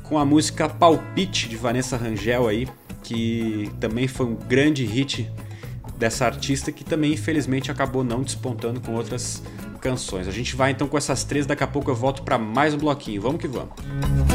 com 0.03 0.19
a 0.19 0.25
música 0.25 0.69
Palpite 0.69 1.49
de 1.49 1.57
Vanessa 1.57 1.97
Rangel 1.97 2.49
aí, 2.49 2.67
que 3.03 3.71
também 3.81 4.09
foi 4.09 4.27
um 4.27 4.35
grande 4.35 4.85
hit 4.85 5.31
dessa 5.97 6.27
artista 6.27 6.73
que 6.73 6.85
também 6.85 7.13
infelizmente 7.13 7.71
acabou 7.71 8.03
não 8.05 8.23
despontando 8.23 8.81
com 8.81 8.95
outras 8.95 9.43
canções. 9.81 10.27
A 10.27 10.33
gente 10.33 10.57
vai 10.57 10.71
então 10.71 10.89
com 10.89 10.97
essas 10.97 11.25
três, 11.25 11.47
daqui 11.47 11.63
a 11.63 11.67
pouco 11.67 11.91
eu 11.91 11.95
volto 11.95 12.23
para 12.23 12.39
mais 12.39 12.75
um 12.75 12.79
bloquinho. 12.79 13.21
Vamos 13.21 13.41
que 13.41 13.49
vamos. 13.49 14.34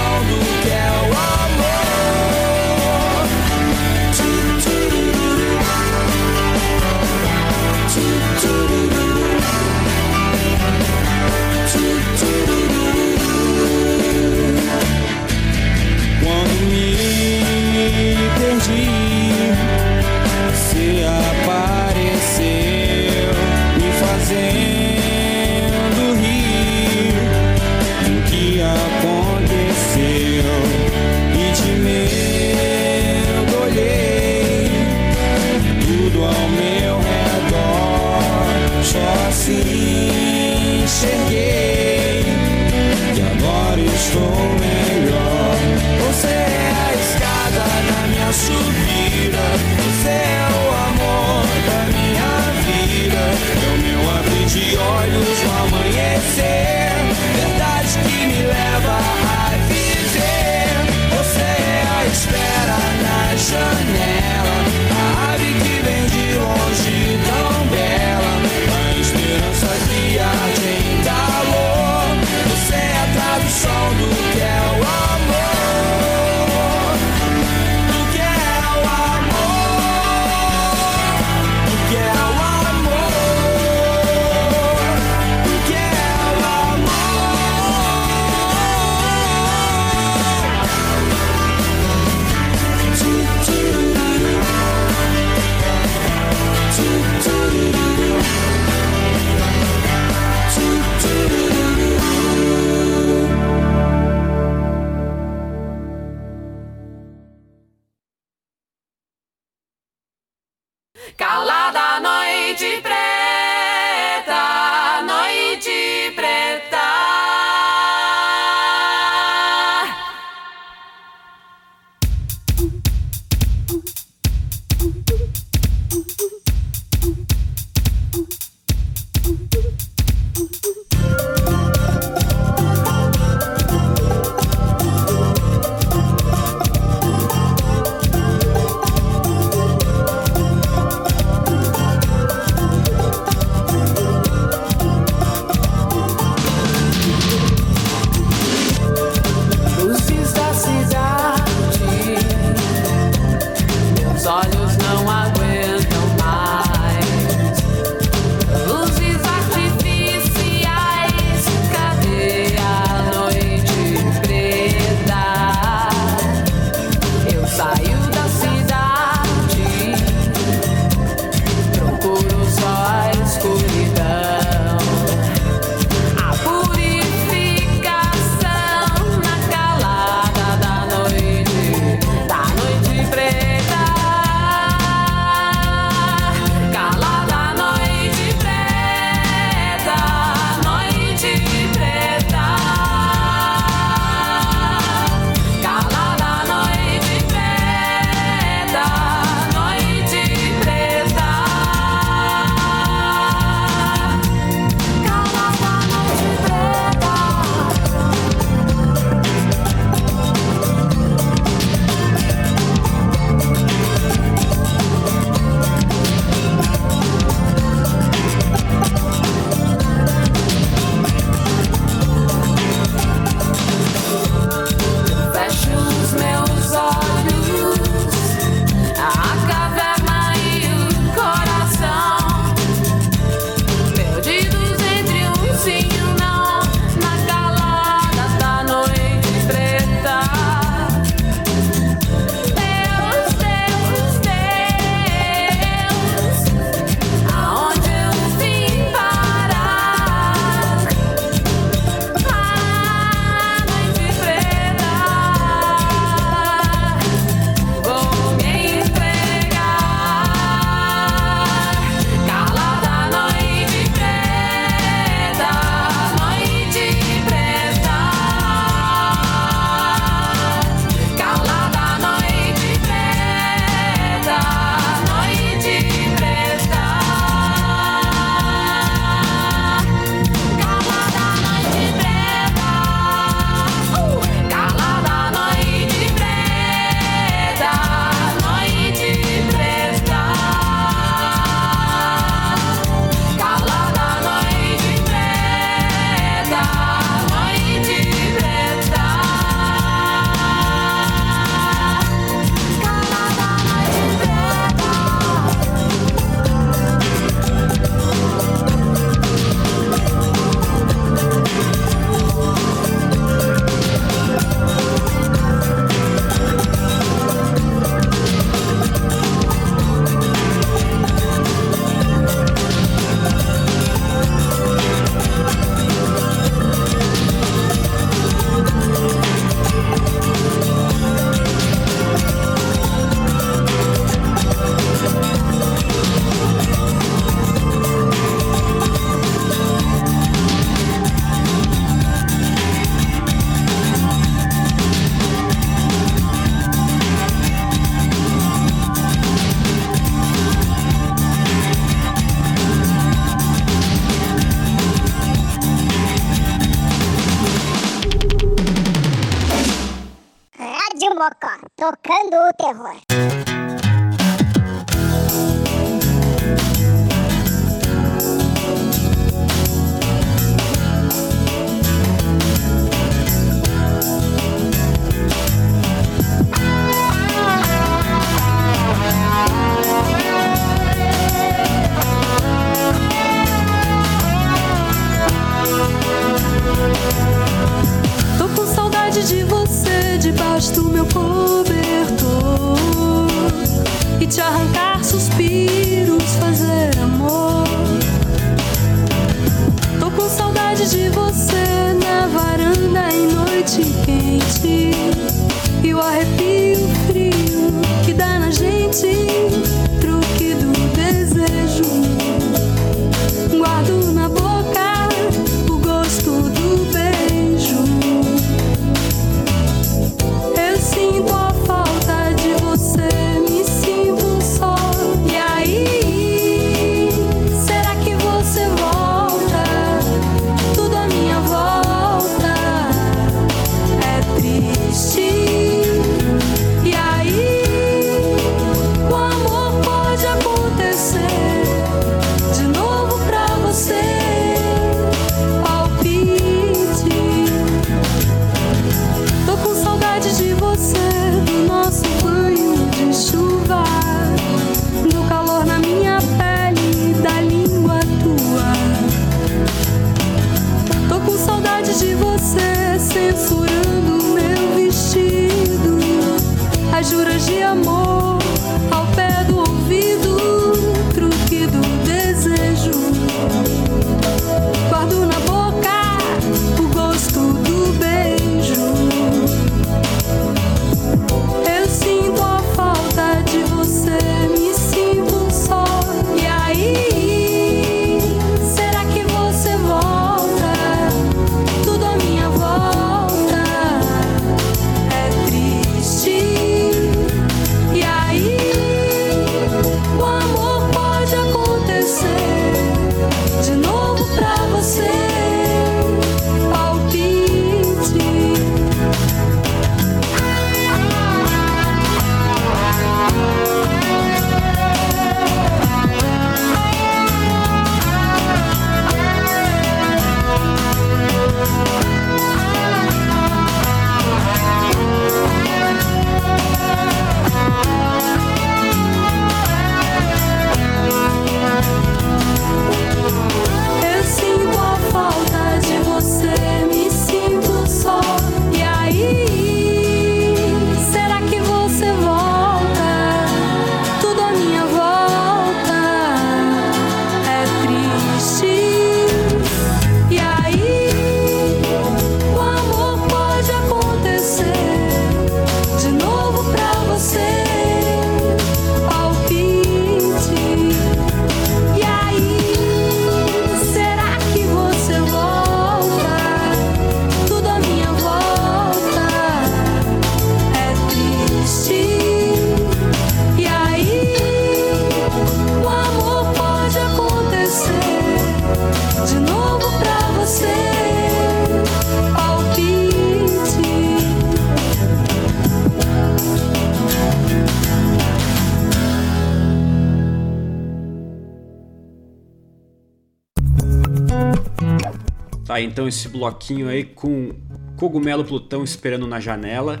Tá, 595.74 595.80
então 595.80 596.06
esse 596.06 596.28
bloquinho 596.28 596.88
aí 596.88 597.02
com 597.02 597.50
Cogumelo 597.96 598.44
Plutão 598.44 598.84
esperando 598.84 599.26
na 599.26 599.40
janela. 599.40 600.00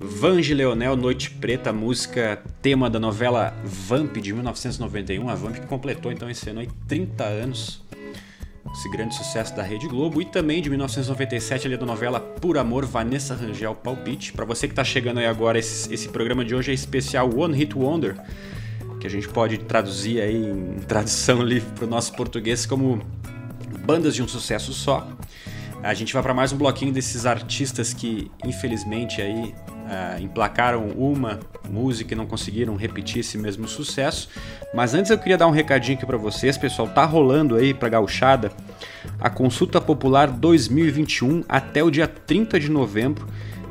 Vange 0.00 0.54
Leonel, 0.54 0.96
Noite 0.96 1.30
Preta, 1.30 1.74
música 1.74 2.42
tema 2.62 2.88
da 2.88 2.98
novela 2.98 3.54
Vamp 3.62 4.16
de 4.16 4.32
1991. 4.32 5.28
A 5.28 5.34
Vamp 5.34 5.56
que 5.56 5.66
completou 5.66 6.10
então 6.10 6.30
esse 6.30 6.48
ano 6.48 6.60
aí 6.60 6.70
30 6.88 7.22
anos. 7.22 7.82
Esse 8.72 8.90
grande 8.90 9.14
sucesso 9.14 9.54
da 9.54 9.62
Rede 9.62 9.86
Globo. 9.88 10.22
E 10.22 10.24
também 10.24 10.62
de 10.62 10.70
1997 10.70 11.66
ali 11.66 11.76
da 11.76 11.84
novela 11.84 12.18
Por 12.18 12.56
Amor, 12.56 12.86
Vanessa 12.86 13.34
Rangel 13.34 13.74
Palpite. 13.74 14.32
Para 14.32 14.46
você 14.46 14.66
que 14.66 14.72
tá 14.74 14.84
chegando 14.84 15.18
aí 15.18 15.26
agora, 15.26 15.58
esse, 15.58 15.92
esse 15.92 16.08
programa 16.08 16.42
de 16.42 16.54
hoje 16.54 16.70
é 16.70 16.74
especial 16.74 17.28
One 17.28 17.54
Hit 17.54 17.76
Wonder. 17.76 18.16
Que 18.98 19.06
a 19.06 19.10
gente 19.10 19.28
pode 19.28 19.58
traduzir 19.58 20.22
aí 20.22 20.46
em 20.46 20.78
tradução 20.88 21.42
livre 21.44 21.70
para 21.74 21.84
o 21.84 21.88
nosso 21.88 22.14
português 22.14 22.64
como 22.64 23.04
bandas 23.84 24.14
de 24.14 24.22
um 24.22 24.28
sucesso 24.28 24.72
só. 24.72 25.06
A 25.82 25.92
gente 25.92 26.14
vai 26.14 26.22
para 26.22 26.32
mais 26.32 26.50
um 26.50 26.56
bloquinho 26.56 26.90
desses 26.90 27.26
artistas 27.26 27.92
que, 27.92 28.30
infelizmente, 28.42 29.20
aí 29.20 29.54
uh, 29.84 30.22
emplacaram 30.22 30.88
uma 30.96 31.38
música 31.68 32.14
e 32.14 32.16
não 32.16 32.24
conseguiram 32.24 32.74
repetir 32.74 33.20
esse 33.20 33.36
mesmo 33.36 33.68
sucesso. 33.68 34.30
Mas 34.72 34.94
antes 34.94 35.10
eu 35.10 35.18
queria 35.18 35.36
dar 35.36 35.46
um 35.46 35.50
recadinho 35.50 35.98
aqui 35.98 36.06
para 36.06 36.16
vocês, 36.16 36.56
pessoal. 36.56 36.88
Tá 36.88 37.04
rolando 37.04 37.54
aí 37.54 37.74
para 37.74 37.90
Gauchada 37.90 38.50
a 39.20 39.28
Consulta 39.28 39.78
Popular 39.78 40.30
2021 40.30 41.44
até 41.46 41.84
o 41.84 41.90
dia 41.90 42.08
30 42.08 42.58
de 42.58 42.70
novembro. 42.70 43.28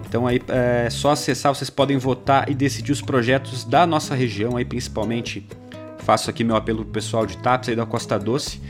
Então 0.07 0.27
aí 0.27 0.39
é 0.47 0.91
só 0.91 1.11
acessar, 1.13 1.55
vocês 1.55 1.71
podem 1.71 1.97
votar 1.97 2.47
e 2.47 2.53
decidir 2.53 2.91
os 2.91 3.01
projetos 3.01 3.63
da 3.63 3.87
nossa 3.87 4.13
região 4.13 4.55
aí, 4.55 4.63
principalmente 4.63 5.47
faço 5.97 6.29
aqui 6.29 6.43
meu 6.43 6.55
apelo 6.55 6.83
pro 6.83 6.93
pessoal 6.93 7.25
de 7.25 7.37
TAPS 7.37 7.69
aí 7.69 7.75
da 7.75 7.85
Costa 7.85 8.19
Doce 8.19 8.61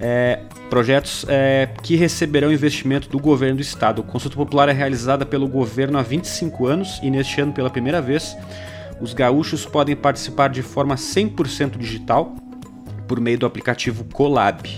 é, 0.00 0.40
projetos 0.68 1.24
é, 1.28 1.68
que 1.82 1.96
receberão 1.96 2.52
investimento 2.52 3.08
do 3.08 3.18
governo 3.18 3.56
do 3.56 3.62
estado. 3.62 4.02
A 4.02 4.04
consulta 4.04 4.36
popular 4.36 4.68
é 4.68 4.72
realizada 4.72 5.24
pelo 5.24 5.48
governo 5.48 5.98
há 5.98 6.02
25 6.02 6.66
anos 6.66 7.00
e 7.02 7.10
neste 7.10 7.40
ano, 7.40 7.52
pela 7.52 7.70
primeira 7.70 8.00
vez, 8.00 8.36
os 9.00 9.12
gaúchos 9.12 9.64
podem 9.66 9.94
participar 9.94 10.48
de 10.48 10.62
forma 10.62 10.94
100% 10.94 11.76
digital 11.76 12.34
por 13.06 13.20
meio 13.20 13.38
do 13.38 13.46
aplicativo 13.46 14.04
Colab. 14.04 14.68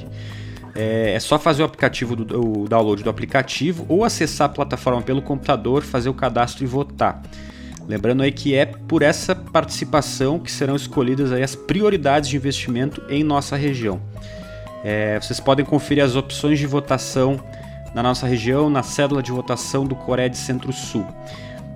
É, 0.75 1.13
é 1.15 1.21
só 1.21 1.39
fazer 1.39 1.63
o 1.63 1.67
aplicativo 1.67 2.15
do, 2.15 2.63
o 2.63 2.69
download 2.69 3.03
do 3.03 3.09
aplicativo 3.09 3.87
ou 3.89 4.05
acessar 4.05 4.47
a 4.47 4.53
plataforma 4.53 5.01
pelo 5.01 5.23
computador, 5.23 5.83
fazer 5.83 6.09
o 6.09 6.15
cadastro 6.15 6.65
e 6.65 6.67
votar. 6.67 7.23
Lembrando 7.89 8.23
aí 8.23 8.33
que 8.33 8.55
é 8.55 8.67
por 8.67 9.01
essa 9.01 9.35
participação 9.35 10.41
que 10.41 10.51
serão 10.51 10.75
escolhidas 10.75 11.31
as 11.33 11.55
prioridades 11.55 12.29
de 12.29 12.37
investimento 12.37 13.03
em 13.09 13.23
nossa 13.23 13.57
região. 13.57 14.01
É, 14.89 15.21
vocês 15.21 15.41
podem 15.41 15.67
conferir 15.67 16.05
as 16.05 16.15
opções 16.15 16.61
de 16.61 16.67
votação 16.67 17.41
na 17.93 18.05
nossa 18.05 18.25
região 18.25 18.71
na 18.71 18.85
cédula 18.85 19.21
de 19.21 19.33
votação 19.33 19.85
do 19.85 19.97
Coreia 19.97 20.33
Centro-Sul. 20.33 21.05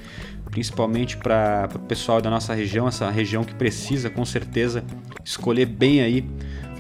principalmente 0.52 1.18
para 1.18 1.68
o 1.74 1.80
pessoal 1.80 2.22
da 2.22 2.30
nossa 2.30 2.54
região, 2.54 2.88
essa 2.88 3.10
região 3.10 3.44
que 3.44 3.56
precisa 3.56 4.12
com 4.12 4.24
certeza 4.24 4.84
escolher 5.26 5.66
bem 5.66 6.02
aí 6.02 6.24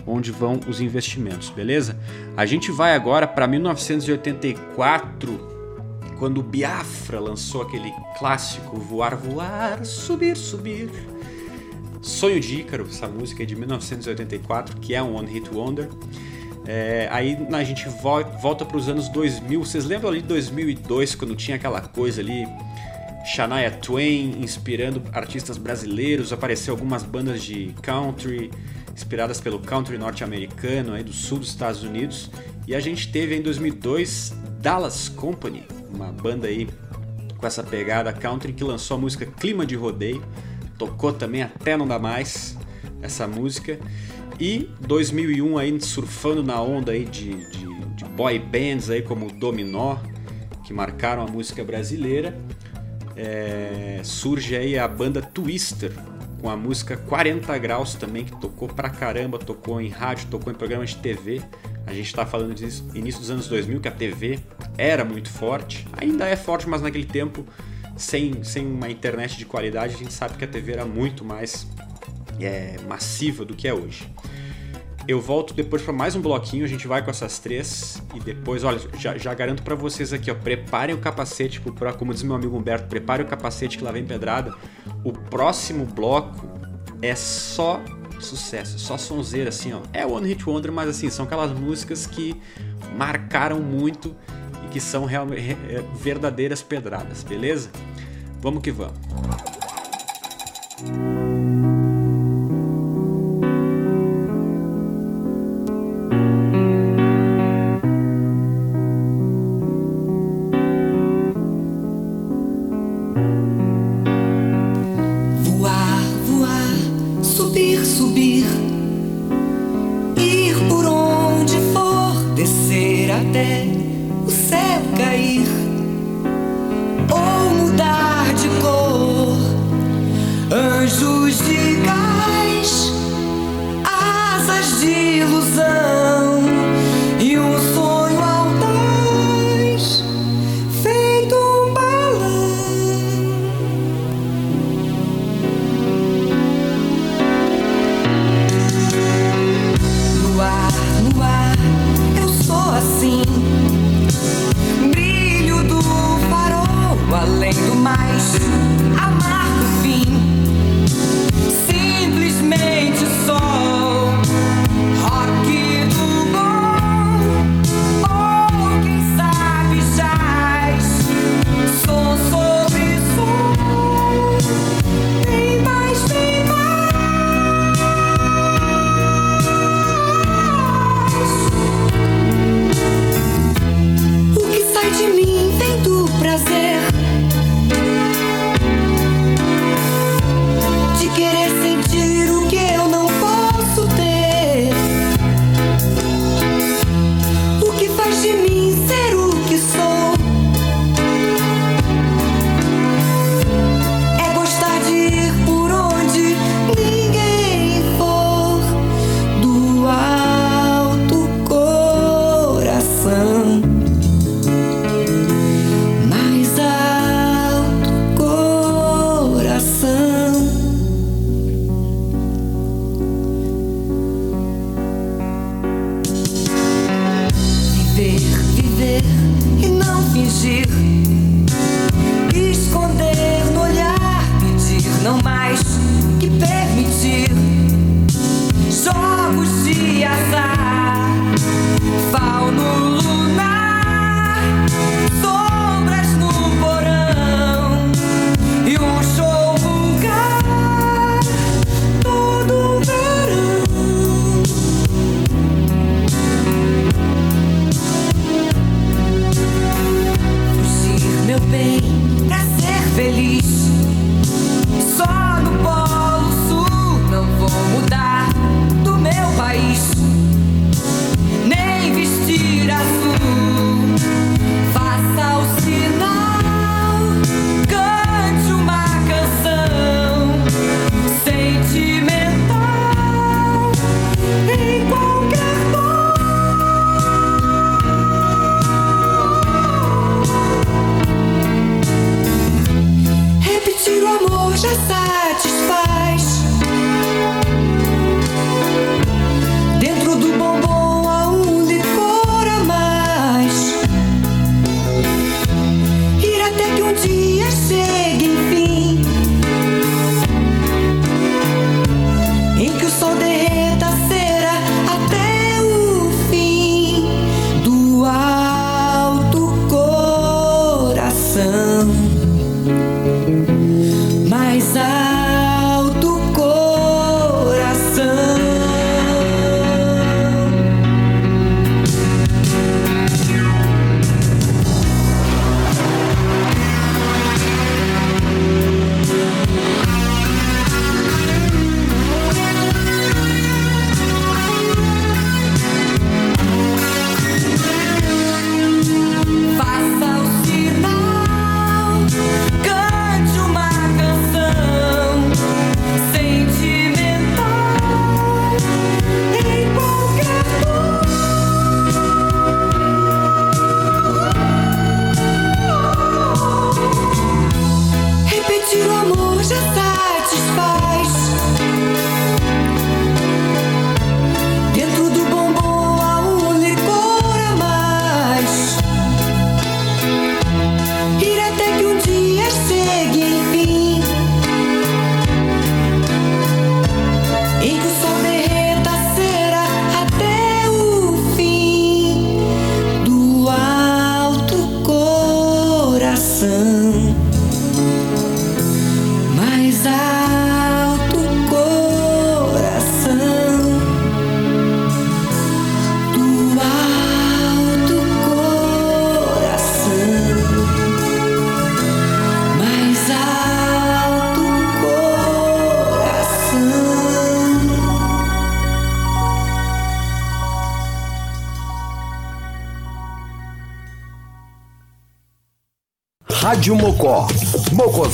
onde 0.06 0.32
vão 0.32 0.60
os 0.68 0.80
investimentos, 0.80 1.50
beleza? 1.50 1.98
A 2.38 2.46
gente 2.46 2.72
vai 2.72 2.94
agora 2.94 3.26
para 3.26 3.48
1984 3.48 5.49
quando 6.20 6.44
Biafra 6.44 7.20
lançou 7.20 7.62
aquele 7.62 7.94
clássico 8.18 8.78
Voar, 8.78 9.16
Voar, 9.16 9.86
Subir, 9.86 10.36
Subir. 10.36 10.90
Sonho 12.02 12.40
de 12.40 12.60
Ícaro, 12.60 12.86
essa 12.86 13.08
música 13.08 13.44
é 13.44 13.46
de 13.46 13.56
1984, 13.56 14.78
que 14.78 14.94
é 14.94 15.02
um 15.02 15.16
One 15.16 15.32
Hit 15.32 15.50
Wonder. 15.50 15.90
É, 16.66 17.08
aí 17.12 17.38
a 17.52 17.64
gente 17.64 17.88
volta 18.42 18.66
para 18.66 18.78
os 18.78 18.90
anos 18.90 19.08
2000. 19.10 19.64
Vocês 19.64 19.86
lembram 19.86 20.10
ali 20.10 20.22
de 20.22 20.28
2002, 20.28 21.16
quando 21.16 21.36
tinha 21.36 21.56
aquela 21.56 21.82
coisa 21.82 22.22
ali, 22.22 22.46
Shania 23.26 23.72
Twain 23.72 24.42
inspirando 24.42 25.02
artistas 25.14 25.58
brasileiros, 25.58 26.34
apareceu 26.34 26.74
algumas 26.74 27.04
bandas 27.04 27.42
de 27.42 27.74
country 27.82 28.52
inspiradas 28.94 29.40
pelo 29.40 29.60
country 29.60 29.98
norte-americano 29.98 30.94
aí 30.94 31.04
do 31.04 31.14
sul 31.14 31.40
dos 31.40 31.48
Estados 31.48 31.84
Unidos. 31.84 32.30
E 32.68 32.76
a 32.76 32.80
gente 32.80 33.10
teve 33.10 33.36
em 33.36 33.42
2002 33.42 34.34
Dallas 34.60 35.08
Company, 35.08 35.64
uma 35.94 36.12
banda 36.12 36.48
aí 36.48 36.68
com 37.38 37.48
essa 37.48 37.64
pegada 37.64 38.12
country 38.12 38.54
que 38.54 38.64
lançou 38.64 38.98
a 38.98 39.00
música 39.00 39.26
Clima 39.26 39.66
de 39.66 39.76
Rodeio, 39.76 40.24
tocou 40.78 41.14
também 41.14 41.42
até 41.42 41.78
não 41.78 41.88
dá 41.88 41.98
mais 41.98 42.58
essa 43.02 43.28
música. 43.28 43.80
E 44.40 44.70
2001 44.82 45.58
aí 45.58 45.82
surfando 45.82 46.44
na 46.44 46.62
onda 46.62 46.92
aí 46.92 47.06
de, 47.06 47.50
de, 47.50 47.66
de 47.96 48.06
boy 48.06 48.40
bands 48.40 48.90
aí 48.90 49.02
como 49.02 49.32
Dominó, 49.32 49.98
que 50.66 50.74
marcaram 50.74 51.24
a 51.24 51.28
música 51.28 51.64
brasileira, 51.64 52.38
é, 53.16 54.00
surge 54.04 54.56
aí 54.56 54.78
a 54.78 54.88
banda 54.88 55.22
Twister, 55.22 55.92
com 56.42 56.50
a 56.50 56.56
música 56.56 56.98
40 56.98 57.58
Graus 57.58 57.96
também, 57.96 58.26
que 58.26 58.36
tocou 58.40 58.68
pra 58.68 58.90
caramba, 58.90 59.38
tocou 59.38 59.80
em 59.80 59.90
rádio, 59.90 60.28
tocou 60.30 60.52
em 60.52 60.56
programas 60.56 60.92
de 60.92 60.98
TV. 60.98 61.42
A 61.86 61.94
gente 61.94 62.08
está 62.08 62.26
falando 62.26 62.54
disso 62.54 62.90
início 62.94 63.20
dos 63.20 63.30
anos 63.30 63.48
2000, 63.48 63.80
que 63.80 63.88
a 63.88 63.92
TV 63.92 64.40
era 64.78 65.04
muito 65.04 65.30
forte, 65.30 65.88
ainda 65.98 66.28
é 66.28 66.36
forte, 66.36 66.68
mas 66.68 66.82
naquele 66.82 67.06
tempo, 67.06 67.46
sem, 67.98 68.44
sem 68.44 68.66
uma 68.66 68.90
internet 68.90 69.38
de 69.38 69.46
qualidade, 69.46 69.96
a 69.96 69.98
gente 69.98 70.14
sabe 70.14 70.38
que 70.38 70.46
a 70.46 70.48
TV 70.48 70.74
era 70.74 70.86
muito 70.86 71.26
mais 71.26 71.68
é, 72.40 72.78
massiva 72.88 73.44
do 73.44 73.56
que 73.56 73.68
é 73.68 73.74
hoje. 73.74 74.08
Eu 75.10 75.20
volto 75.20 75.56
depois 75.56 75.82
para 75.82 75.92
mais 75.92 76.16
um 76.16 76.22
bloquinho, 76.22 76.64
a 76.64 76.68
gente 76.68 76.88
vai 76.88 77.04
com 77.04 77.10
essas 77.10 77.40
três 77.40 78.00
e 78.14 78.20
depois, 78.20 78.64
olha, 78.64 78.80
já, 78.96 79.18
já 79.18 79.34
garanto 79.34 79.64
para 79.64 79.74
vocês 79.74 80.14
aqui, 80.14 80.30
ó, 80.30 80.36
preparem 80.36 80.94
o 80.94 81.00
capacete, 81.00 81.60
pra, 81.60 81.92
como 81.94 82.14
diz 82.14 82.22
meu 82.22 82.36
amigo 82.36 82.56
Humberto, 82.56 82.88
prepare 82.88 83.24
o 83.24 83.26
capacete 83.26 83.80
que 83.80 83.84
lá 83.84 83.92
vem 83.92 84.06
pedrada. 84.06 84.54
O 85.04 85.12
próximo 85.12 85.84
bloco 85.84 86.48
é 87.02 87.16
só 87.16 87.82
sucesso, 88.20 88.78
só 88.78 89.00
sonzeira 89.00 89.50
assim, 89.50 89.74
ó. 89.74 89.82
É 89.92 90.06
One 90.06 90.28
Hit 90.28 90.48
Wonder, 90.48 90.72
mas 90.72 90.88
assim, 90.88 91.10
são 91.10 91.26
aquelas 91.26 91.58
músicas 91.58 92.06
que 92.06 92.40
marcaram 92.96 93.60
muito 93.60 94.16
e 94.64 94.68
que 94.68 94.80
são 94.80 95.06
realmente 95.06 95.58
é, 95.72 95.84
verdadeiras 95.96 96.62
pedradas, 96.62 97.24
beleza? 97.24 97.72
Vamos 98.40 98.62
que 98.62 98.70
vamos. 98.70 99.59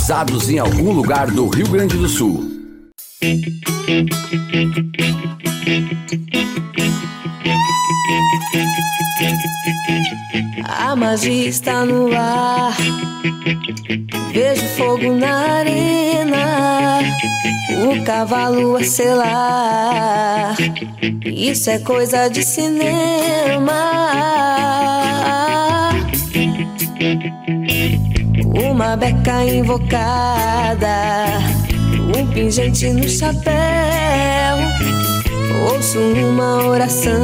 Mocosados 0.06 0.52
em 0.52 0.60
algum 0.60 0.92
lugar 0.92 1.32
do 1.32 1.48
Rio 1.48 1.68
Grande 1.68 1.98
do 1.98 2.08
Sul. 2.08 2.44
A 10.64 10.96
magia 10.96 11.50
está 11.50 11.84
no 11.84 12.16
ar. 12.16 12.78
Vejo 14.32 14.68
fogo 14.78 15.12
na 15.16 15.62
arena. 15.62 17.00
O 17.90 18.04
cavalo 18.04 18.76
a 18.76 18.84
selar. 18.84 20.56
Isso 21.26 21.72
é 21.72 21.80
coisa 21.80 22.28
de 22.28 22.44
cinema. 22.44 23.96
Uma 28.76 28.98
beca 28.98 29.42
invocada. 29.46 30.90
Um 32.14 32.28
pingente 32.34 32.90
no 32.90 33.08
chapéu. 33.08 33.54
Ouço 35.72 35.98
uma 35.98 36.66
oração. 36.66 37.16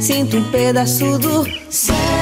Sinto 0.00 0.38
um 0.38 0.44
pedaço 0.50 1.18
do 1.18 1.46
céu. 1.68 2.19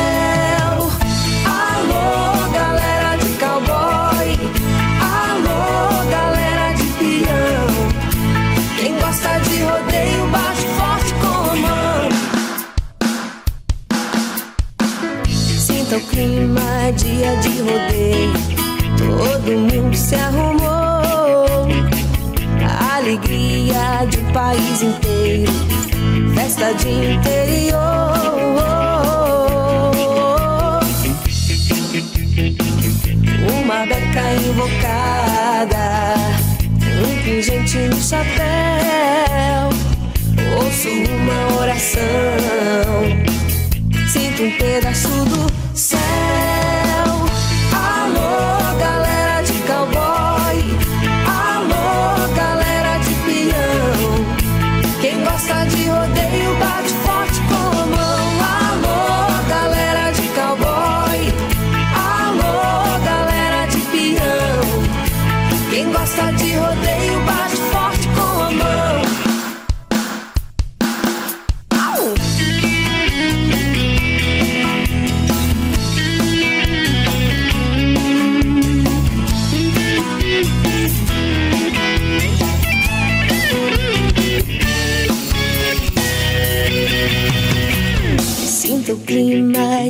Sinta 15.89 16.05
o 16.05 16.09
clima, 16.09 16.93
dia 16.99 17.35
de 17.37 17.63
rodeio. 17.63 18.33
Todo 18.99 19.53
mundo 19.53 19.97
se 19.97 20.15
arrumou. 20.17 21.67
A 22.63 22.97
alegria 22.97 24.07
de 24.11 24.19
um 24.19 24.33
país 24.35 24.83
inteiro. 24.83 25.51
Festa 26.35 26.75
de 26.75 26.91
interior. 26.91 27.79
Uma 33.63 33.87
beca 33.87 34.35
invocada. 34.47 36.15
Um 37.01 37.23
pingente 37.25 37.79
no 37.79 37.97
chapéu. 37.97 39.71
Ouço 40.55 40.91
uma 40.91 41.63
oração. 41.63 42.05
Sinto 44.13 44.43
um 44.43 44.51
pedaço 44.59 45.09
do 45.09 45.58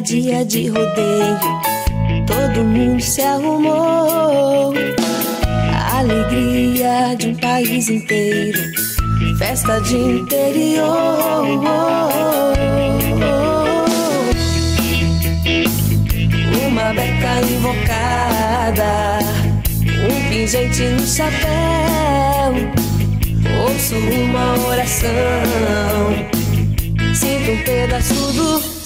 dia 0.09 0.43
de 0.43 0.69
rodeio. 0.69 1.39
Todo 2.27 2.65
mundo 2.65 2.99
se 3.03 3.21
arrumou. 3.21 4.73
Alegria 5.93 7.15
de 7.19 7.29
um 7.29 7.35
país 7.35 7.91
inteiro. 7.91 8.59
Festa 9.37 9.79
de 9.83 9.97
interior. 9.97 11.45
Uma 16.67 16.95
beca 16.95 17.41
invocada. 17.43 19.19
Um 20.09 20.31
pingente 20.31 20.85
no 20.85 21.07
chapéu. 21.07 22.55
Ouço 23.63 23.95
uma 23.95 24.69
oração. 24.69 25.11
Sinto 27.15 27.51
um 27.51 27.63
pedaço 27.63 28.33
do 28.33 28.78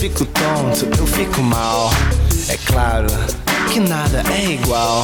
fico 0.00 0.24
tonto, 0.24 0.88
eu 0.98 1.06
fico 1.06 1.42
mal. 1.42 1.90
É 2.48 2.56
claro 2.64 3.06
que 3.70 3.78
nada 3.78 4.24
é 4.32 4.52
igual. 4.52 5.02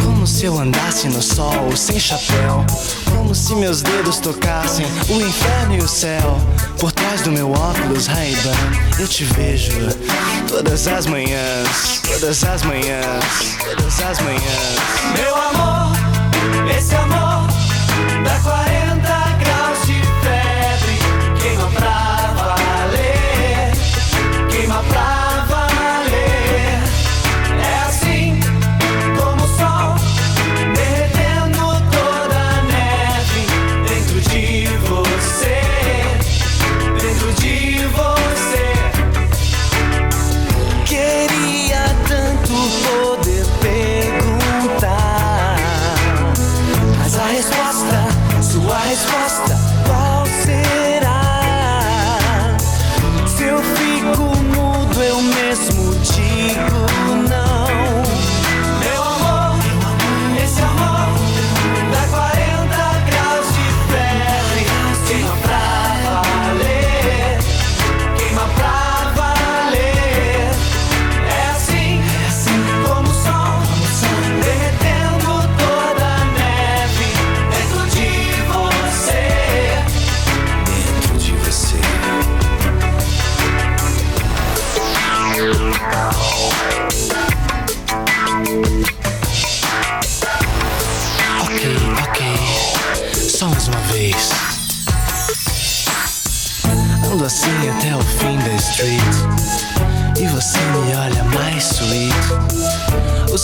Como 0.00 0.24
se 0.24 0.44
eu 0.44 0.56
andasse 0.56 1.08
no 1.08 1.20
sol 1.20 1.76
sem 1.76 1.98
chapéu. 1.98 2.64
Como 3.10 3.34
se 3.34 3.56
meus 3.56 3.82
dedos 3.82 4.18
tocassem 4.18 4.86
o 5.08 5.20
inferno 5.20 5.74
e 5.74 5.78
o 5.78 5.88
céu. 5.88 6.40
Por 6.78 6.92
trás 6.92 7.22
do 7.22 7.32
meu 7.32 7.50
óculos 7.50 8.06
Ray-Ban, 8.06 9.00
eu 9.00 9.08
te 9.08 9.24
vejo 9.24 9.72
todas 10.46 10.86
as 10.86 11.06
manhãs, 11.06 12.00
todas 12.06 12.44
as 12.44 12.62
manhãs, 12.62 13.56
todas 13.64 14.00
as 14.00 14.20
manhãs. 14.20 14.78
Meu 15.18 15.34
amor, 15.34 15.96
esse 16.70 16.94
amor 16.94 17.48
dá 18.24 18.38
40 18.44 19.03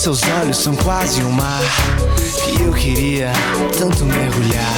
seus 0.01 0.23
olhos 0.41 0.57
são 0.57 0.75
quase 0.77 1.23
um 1.23 1.31
mar 1.31 1.61
que 2.43 2.63
eu 2.63 2.73
queria 2.73 3.31
tanto 3.79 4.07
mergulhar. 4.07 4.75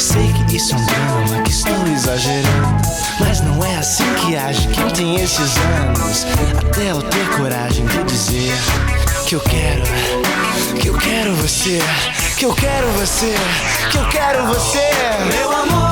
Sei 0.00 0.32
que 0.32 0.56
isso 0.56 0.74
é 0.74 0.78
um 0.78 0.84
drama, 0.84 1.42
que 1.44 1.50
estou 1.52 1.86
exagerando. 1.86 2.82
Mas 3.20 3.40
não 3.40 3.64
é 3.64 3.76
assim 3.76 4.02
que 4.14 4.36
age 4.36 4.66
quem 4.66 4.88
tem 4.90 5.14
esses 5.20 5.56
anos. 5.78 6.26
Até 6.58 6.90
eu 6.90 7.00
ter 7.02 7.28
coragem 7.36 7.86
de 7.86 8.02
dizer 8.02 8.52
que 9.26 9.36
eu 9.36 9.40
quero, 9.40 9.82
que 10.80 10.88
eu 10.88 10.94
quero 10.94 11.32
você, 11.36 11.78
que 12.36 12.44
eu 12.44 12.52
quero 12.52 12.88
você, 12.98 13.34
que 13.92 13.98
eu 13.98 14.08
quero 14.08 14.44
você. 14.48 14.90
Meu 15.36 15.52
amor, 15.52 15.91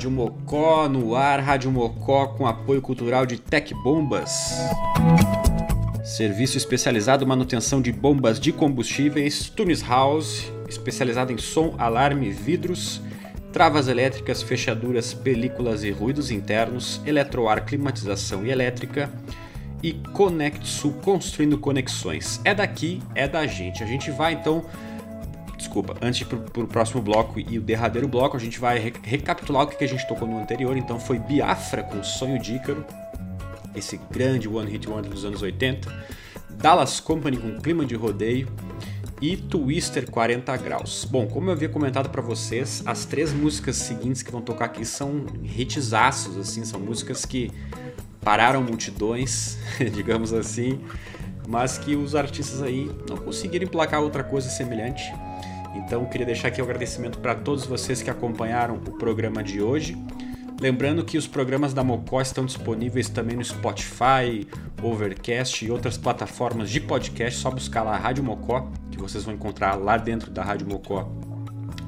Rádio 0.00 0.10
Mocó 0.12 0.88
no 0.88 1.14
ar, 1.14 1.40
Rádio 1.40 1.70
Mocó 1.70 2.28
com 2.28 2.46
apoio 2.46 2.80
cultural 2.80 3.26
de 3.26 3.38
Tec 3.38 3.74
Bombas. 3.84 4.56
Serviço 6.02 6.56
especializado 6.56 7.26
manutenção 7.26 7.82
de 7.82 7.92
bombas 7.92 8.40
de 8.40 8.50
combustíveis, 8.50 9.50
Tunis 9.50 9.82
House, 9.82 10.50
especializado 10.66 11.32
em 11.34 11.36
som, 11.36 11.74
alarme, 11.76 12.30
vidros, 12.30 13.02
travas 13.52 13.88
elétricas, 13.88 14.42
fechaduras, 14.42 15.12
películas 15.12 15.84
e 15.84 15.90
ruídos 15.90 16.30
internos, 16.30 16.98
eletroar, 17.04 17.66
climatização 17.66 18.46
e 18.46 18.50
elétrica. 18.50 19.12
E 19.82 19.92
Conectsul 20.14 20.94
construindo 21.02 21.58
conexões. 21.58 22.40
É 22.42 22.54
daqui, 22.54 23.02
é 23.14 23.28
da 23.28 23.46
gente. 23.46 23.82
A 23.82 23.86
gente 23.86 24.10
vai 24.10 24.32
então 24.32 24.64
desculpa, 25.60 25.94
antes 26.00 26.26
pro, 26.26 26.38
pro 26.38 26.66
próximo 26.66 27.00
bloco 27.02 27.38
e 27.38 27.58
o 27.58 27.60
derradeiro 27.62 28.08
bloco, 28.08 28.36
a 28.36 28.40
gente 28.40 28.58
vai 28.58 28.78
re- 28.78 28.94
recapitular 29.02 29.64
o 29.64 29.66
que 29.68 29.84
a 29.84 29.88
gente 29.88 30.06
tocou 30.08 30.26
no 30.26 30.40
anterior. 30.40 30.76
Então 30.76 30.98
foi 30.98 31.18
Biafra 31.18 31.82
com 31.82 32.02
Sonho 32.02 32.38
de 32.40 32.54
Ícaro, 32.56 32.84
esse 33.74 34.00
grande 34.10 34.48
One 34.48 34.70
Hit 34.70 34.88
Wonder 34.88 35.10
dos 35.10 35.24
anos 35.24 35.42
80, 35.42 35.92
Dallas 36.50 36.98
Company 36.98 37.36
com 37.36 37.60
Clima 37.60 37.84
de 37.84 37.94
Rodeio 37.94 38.48
e 39.20 39.36
Twister 39.36 40.10
40 40.10 40.56
Graus. 40.56 41.04
Bom, 41.04 41.26
como 41.26 41.50
eu 41.50 41.52
havia 41.52 41.68
comentado 41.68 42.08
pra 42.08 42.22
vocês, 42.22 42.82
as 42.86 43.04
três 43.04 43.32
músicas 43.32 43.76
seguintes 43.76 44.22
que 44.22 44.32
vão 44.32 44.40
tocar 44.40 44.64
aqui 44.64 44.84
são 44.84 45.26
hitsaços, 45.44 46.36
assim, 46.38 46.64
são 46.64 46.80
músicas 46.80 47.24
que 47.26 47.50
pararam 48.22 48.62
multidões, 48.62 49.58
digamos 49.92 50.32
assim, 50.32 50.80
mas 51.46 51.76
que 51.76 51.94
os 51.96 52.14
artistas 52.14 52.62
aí 52.62 52.90
não 53.08 53.18
conseguiram 53.18 53.66
emplacar 53.66 54.00
outra 54.00 54.24
coisa 54.24 54.48
semelhante. 54.48 55.12
Então 55.84 56.04
queria 56.06 56.26
deixar 56.26 56.48
aqui 56.48 56.60
o 56.60 56.64
agradecimento 56.64 57.18
para 57.18 57.34
todos 57.34 57.66
vocês 57.66 58.02
que 58.02 58.10
acompanharam 58.10 58.74
o 58.74 58.98
programa 58.98 59.42
de 59.42 59.62
hoje. 59.62 59.96
Lembrando 60.60 61.04
que 61.04 61.16
os 61.16 61.26
programas 61.26 61.72
da 61.72 61.82
Mocó 61.82 62.20
estão 62.20 62.44
disponíveis 62.44 63.08
também 63.08 63.36
no 63.36 63.44
Spotify, 63.44 64.46
Overcast 64.82 65.64
e 65.64 65.70
outras 65.70 65.96
plataformas 65.96 66.70
de 66.70 66.80
podcast. 66.80 67.40
Só 67.40 67.50
buscar 67.50 67.82
lá 67.82 67.94
a 67.94 67.98
Rádio 67.98 68.22
Mocó, 68.22 68.70
que 68.90 68.98
vocês 68.98 69.24
vão 69.24 69.34
encontrar 69.34 69.74
lá 69.74 69.96
dentro 69.96 70.30
da 70.30 70.44
Rádio 70.44 70.68
Mocó 70.68 71.10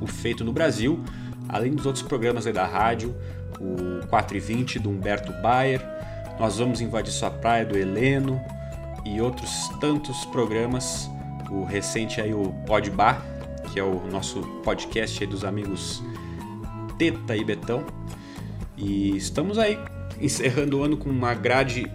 o 0.00 0.06
Feito 0.06 0.42
no 0.42 0.52
Brasil, 0.52 1.02
além 1.48 1.72
dos 1.72 1.86
outros 1.86 2.02
programas 2.02 2.44
da 2.46 2.66
rádio, 2.66 3.14
o 3.60 4.06
4 4.08 4.36
e 4.36 4.40
20 4.40 4.78
do 4.78 4.90
Humberto 4.90 5.32
Bayer, 5.40 5.80
Nós 6.40 6.58
vamos 6.58 6.80
invadir 6.80 7.12
sua 7.12 7.30
praia 7.30 7.64
do 7.64 7.76
Heleno 7.76 8.40
e 9.04 9.20
outros 9.20 9.68
tantos 9.80 10.24
programas. 10.24 11.08
O 11.50 11.62
recente 11.62 12.20
aí, 12.20 12.32
o 12.32 12.52
Podbar, 12.66 13.22
que 13.72 13.80
é 13.80 13.82
o 13.84 14.00
nosso 14.10 14.40
podcast 14.62 15.24
dos 15.26 15.44
amigos 15.44 16.02
Teta 16.98 17.36
e 17.36 17.42
Betão. 17.44 17.84
E 18.76 19.16
estamos 19.16 19.58
aí 19.58 19.78
encerrando 20.20 20.78
o 20.78 20.82
ano 20.82 20.96
com 20.96 21.08
uma 21.08 21.32
grade 21.34 21.90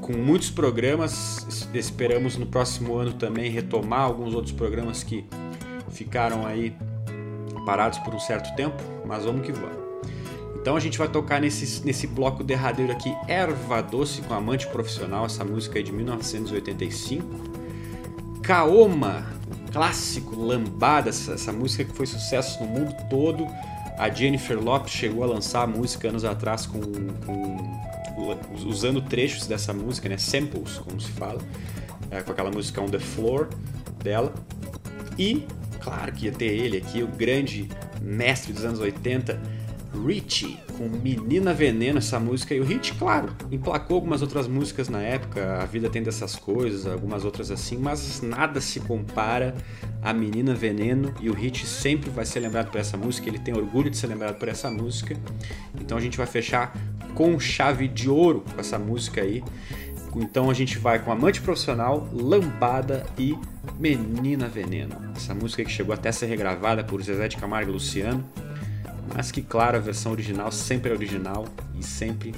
com 0.00 0.12
muitos 0.14 0.50
programas. 0.50 1.46
Es- 1.48 1.68
Esperamos 1.74 2.36
no 2.36 2.46
próximo 2.46 2.96
ano 2.96 3.12
também 3.12 3.50
retomar 3.50 4.00
alguns 4.00 4.34
outros 4.34 4.52
programas 4.52 5.02
que 5.02 5.24
ficaram 5.90 6.46
aí 6.46 6.74
parados 7.66 7.98
por 7.98 8.14
um 8.14 8.20
certo 8.20 8.54
tempo, 8.56 8.76
mas 9.06 9.24
vamos 9.24 9.44
que 9.44 9.52
vamos. 9.52 9.76
Então 10.60 10.76
a 10.76 10.80
gente 10.80 10.98
vai 10.98 11.08
tocar 11.08 11.40
nesse, 11.40 11.84
nesse 11.84 12.06
bloco 12.06 12.42
derradeiro 12.42 12.90
aqui 12.92 13.14
Erva 13.26 13.82
Doce 13.82 14.22
com 14.22 14.34
Amante 14.34 14.66
Profissional, 14.68 15.26
essa 15.26 15.44
música 15.44 15.78
aí 15.78 15.82
de 15.84 15.92
1985. 15.92 17.24
Kaoma, 18.42 19.26
clássico 19.72 20.34
Lambada, 20.36 21.10
essa, 21.10 21.32
essa 21.32 21.52
música 21.52 21.84
que 21.84 21.92
foi 21.96 22.06
sucesso 22.06 22.62
no 22.62 22.68
mundo 22.68 22.94
todo. 23.08 23.46
A 23.98 24.08
Jennifer 24.08 24.58
Lopez 24.58 24.92
chegou 24.92 25.24
a 25.24 25.26
lançar 25.26 25.62
a 25.62 25.66
música 25.66 26.08
anos 26.08 26.24
atrás 26.24 26.66
com, 26.66 26.80
com- 26.80 27.58
usando 28.66 29.00
trechos 29.00 29.46
dessa 29.46 29.72
música, 29.72 30.08
né, 30.08 30.18
samples, 30.18 30.74
como 30.78 31.00
se 31.00 31.10
fala, 31.12 31.40
é, 32.10 32.20
com 32.20 32.32
aquela 32.32 32.50
música 32.50 32.80
On 32.80 32.88
the 32.88 32.98
Floor 32.98 33.48
dela. 34.02 34.32
E, 35.18 35.44
claro 35.80 36.12
que 36.12 36.26
ia 36.26 36.32
ter 36.32 36.46
ele 36.46 36.76
aqui, 36.76 37.02
o 37.02 37.06
grande 37.08 37.68
mestre 38.00 38.52
dos 38.52 38.64
anos 38.64 38.80
80, 38.80 39.40
Richie, 40.06 40.58
com 40.78 40.88
Menina 40.88 41.52
Veneno, 41.52 41.98
essa 41.98 42.20
música. 42.20 42.54
E 42.54 42.60
o 42.60 42.64
Richie, 42.64 42.94
claro, 42.94 43.36
emplacou 43.50 43.96
algumas 43.96 44.22
outras 44.22 44.46
músicas 44.46 44.88
na 44.88 45.02
época, 45.02 45.60
A 45.60 45.66
Vida 45.66 45.90
Tem 45.90 46.02
Dessas 46.02 46.36
Coisas, 46.36 46.86
algumas 46.86 47.24
outras 47.24 47.50
assim, 47.50 47.76
mas 47.76 48.22
nada 48.22 48.60
se 48.60 48.78
compara 48.78 49.56
a 50.00 50.12
Menina 50.12 50.54
Veneno. 50.54 51.12
E 51.20 51.28
o 51.28 51.34
Richie 51.34 51.66
sempre 51.66 52.08
vai 52.08 52.24
ser 52.24 52.38
lembrado 52.40 52.70
por 52.70 52.80
essa 52.80 52.96
música, 52.96 53.28
ele 53.28 53.40
tem 53.40 53.54
orgulho 53.54 53.90
de 53.90 53.96
ser 53.96 54.06
lembrado 54.06 54.38
por 54.38 54.48
essa 54.48 54.70
música. 54.70 55.16
Então 55.80 55.98
a 55.98 56.00
gente 56.00 56.16
vai 56.16 56.26
fechar 56.26 56.72
com 57.14 57.38
chave 57.40 57.88
de 57.88 58.08
ouro 58.08 58.44
com 58.54 58.60
essa 58.60 58.78
música 58.78 59.20
aí. 59.20 59.42
Então 60.14 60.48
a 60.48 60.54
gente 60.54 60.78
vai 60.78 61.00
com 61.00 61.10
Amante 61.10 61.40
Profissional, 61.40 62.08
Lambada 62.12 63.04
e 63.18 63.36
Menina 63.78 64.48
Veneno. 64.48 64.94
Essa 65.14 65.34
música 65.34 65.64
que 65.64 65.70
chegou 65.70 65.92
até 65.92 66.08
a 66.08 66.12
ser 66.12 66.26
regravada 66.26 66.84
por 66.84 67.02
Zezé 67.02 67.28
de 67.28 67.36
Camargo 67.36 67.70
e 67.70 67.72
Luciano, 67.74 68.24
mas 69.14 69.30
que, 69.30 69.42
claro, 69.42 69.76
a 69.76 69.80
versão 69.80 70.12
original 70.12 70.50
sempre 70.50 70.90
é 70.90 70.94
original 70.94 71.46
e 71.78 71.84
sempre 71.84 72.34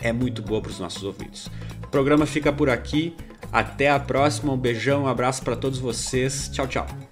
é 0.00 0.12
muito 0.12 0.42
boa 0.42 0.60
para 0.60 0.70
os 0.70 0.78
nossos 0.78 1.02
ouvidos. 1.02 1.48
O 1.82 1.88
programa 1.88 2.26
fica 2.26 2.52
por 2.52 2.68
aqui. 2.68 3.16
Até 3.50 3.90
a 3.90 3.98
próxima. 3.98 4.52
Um 4.52 4.58
beijão, 4.58 5.04
um 5.04 5.08
abraço 5.08 5.42
para 5.42 5.56
todos 5.56 5.78
vocês. 5.78 6.48
Tchau, 6.52 6.66
tchau. 6.66 7.07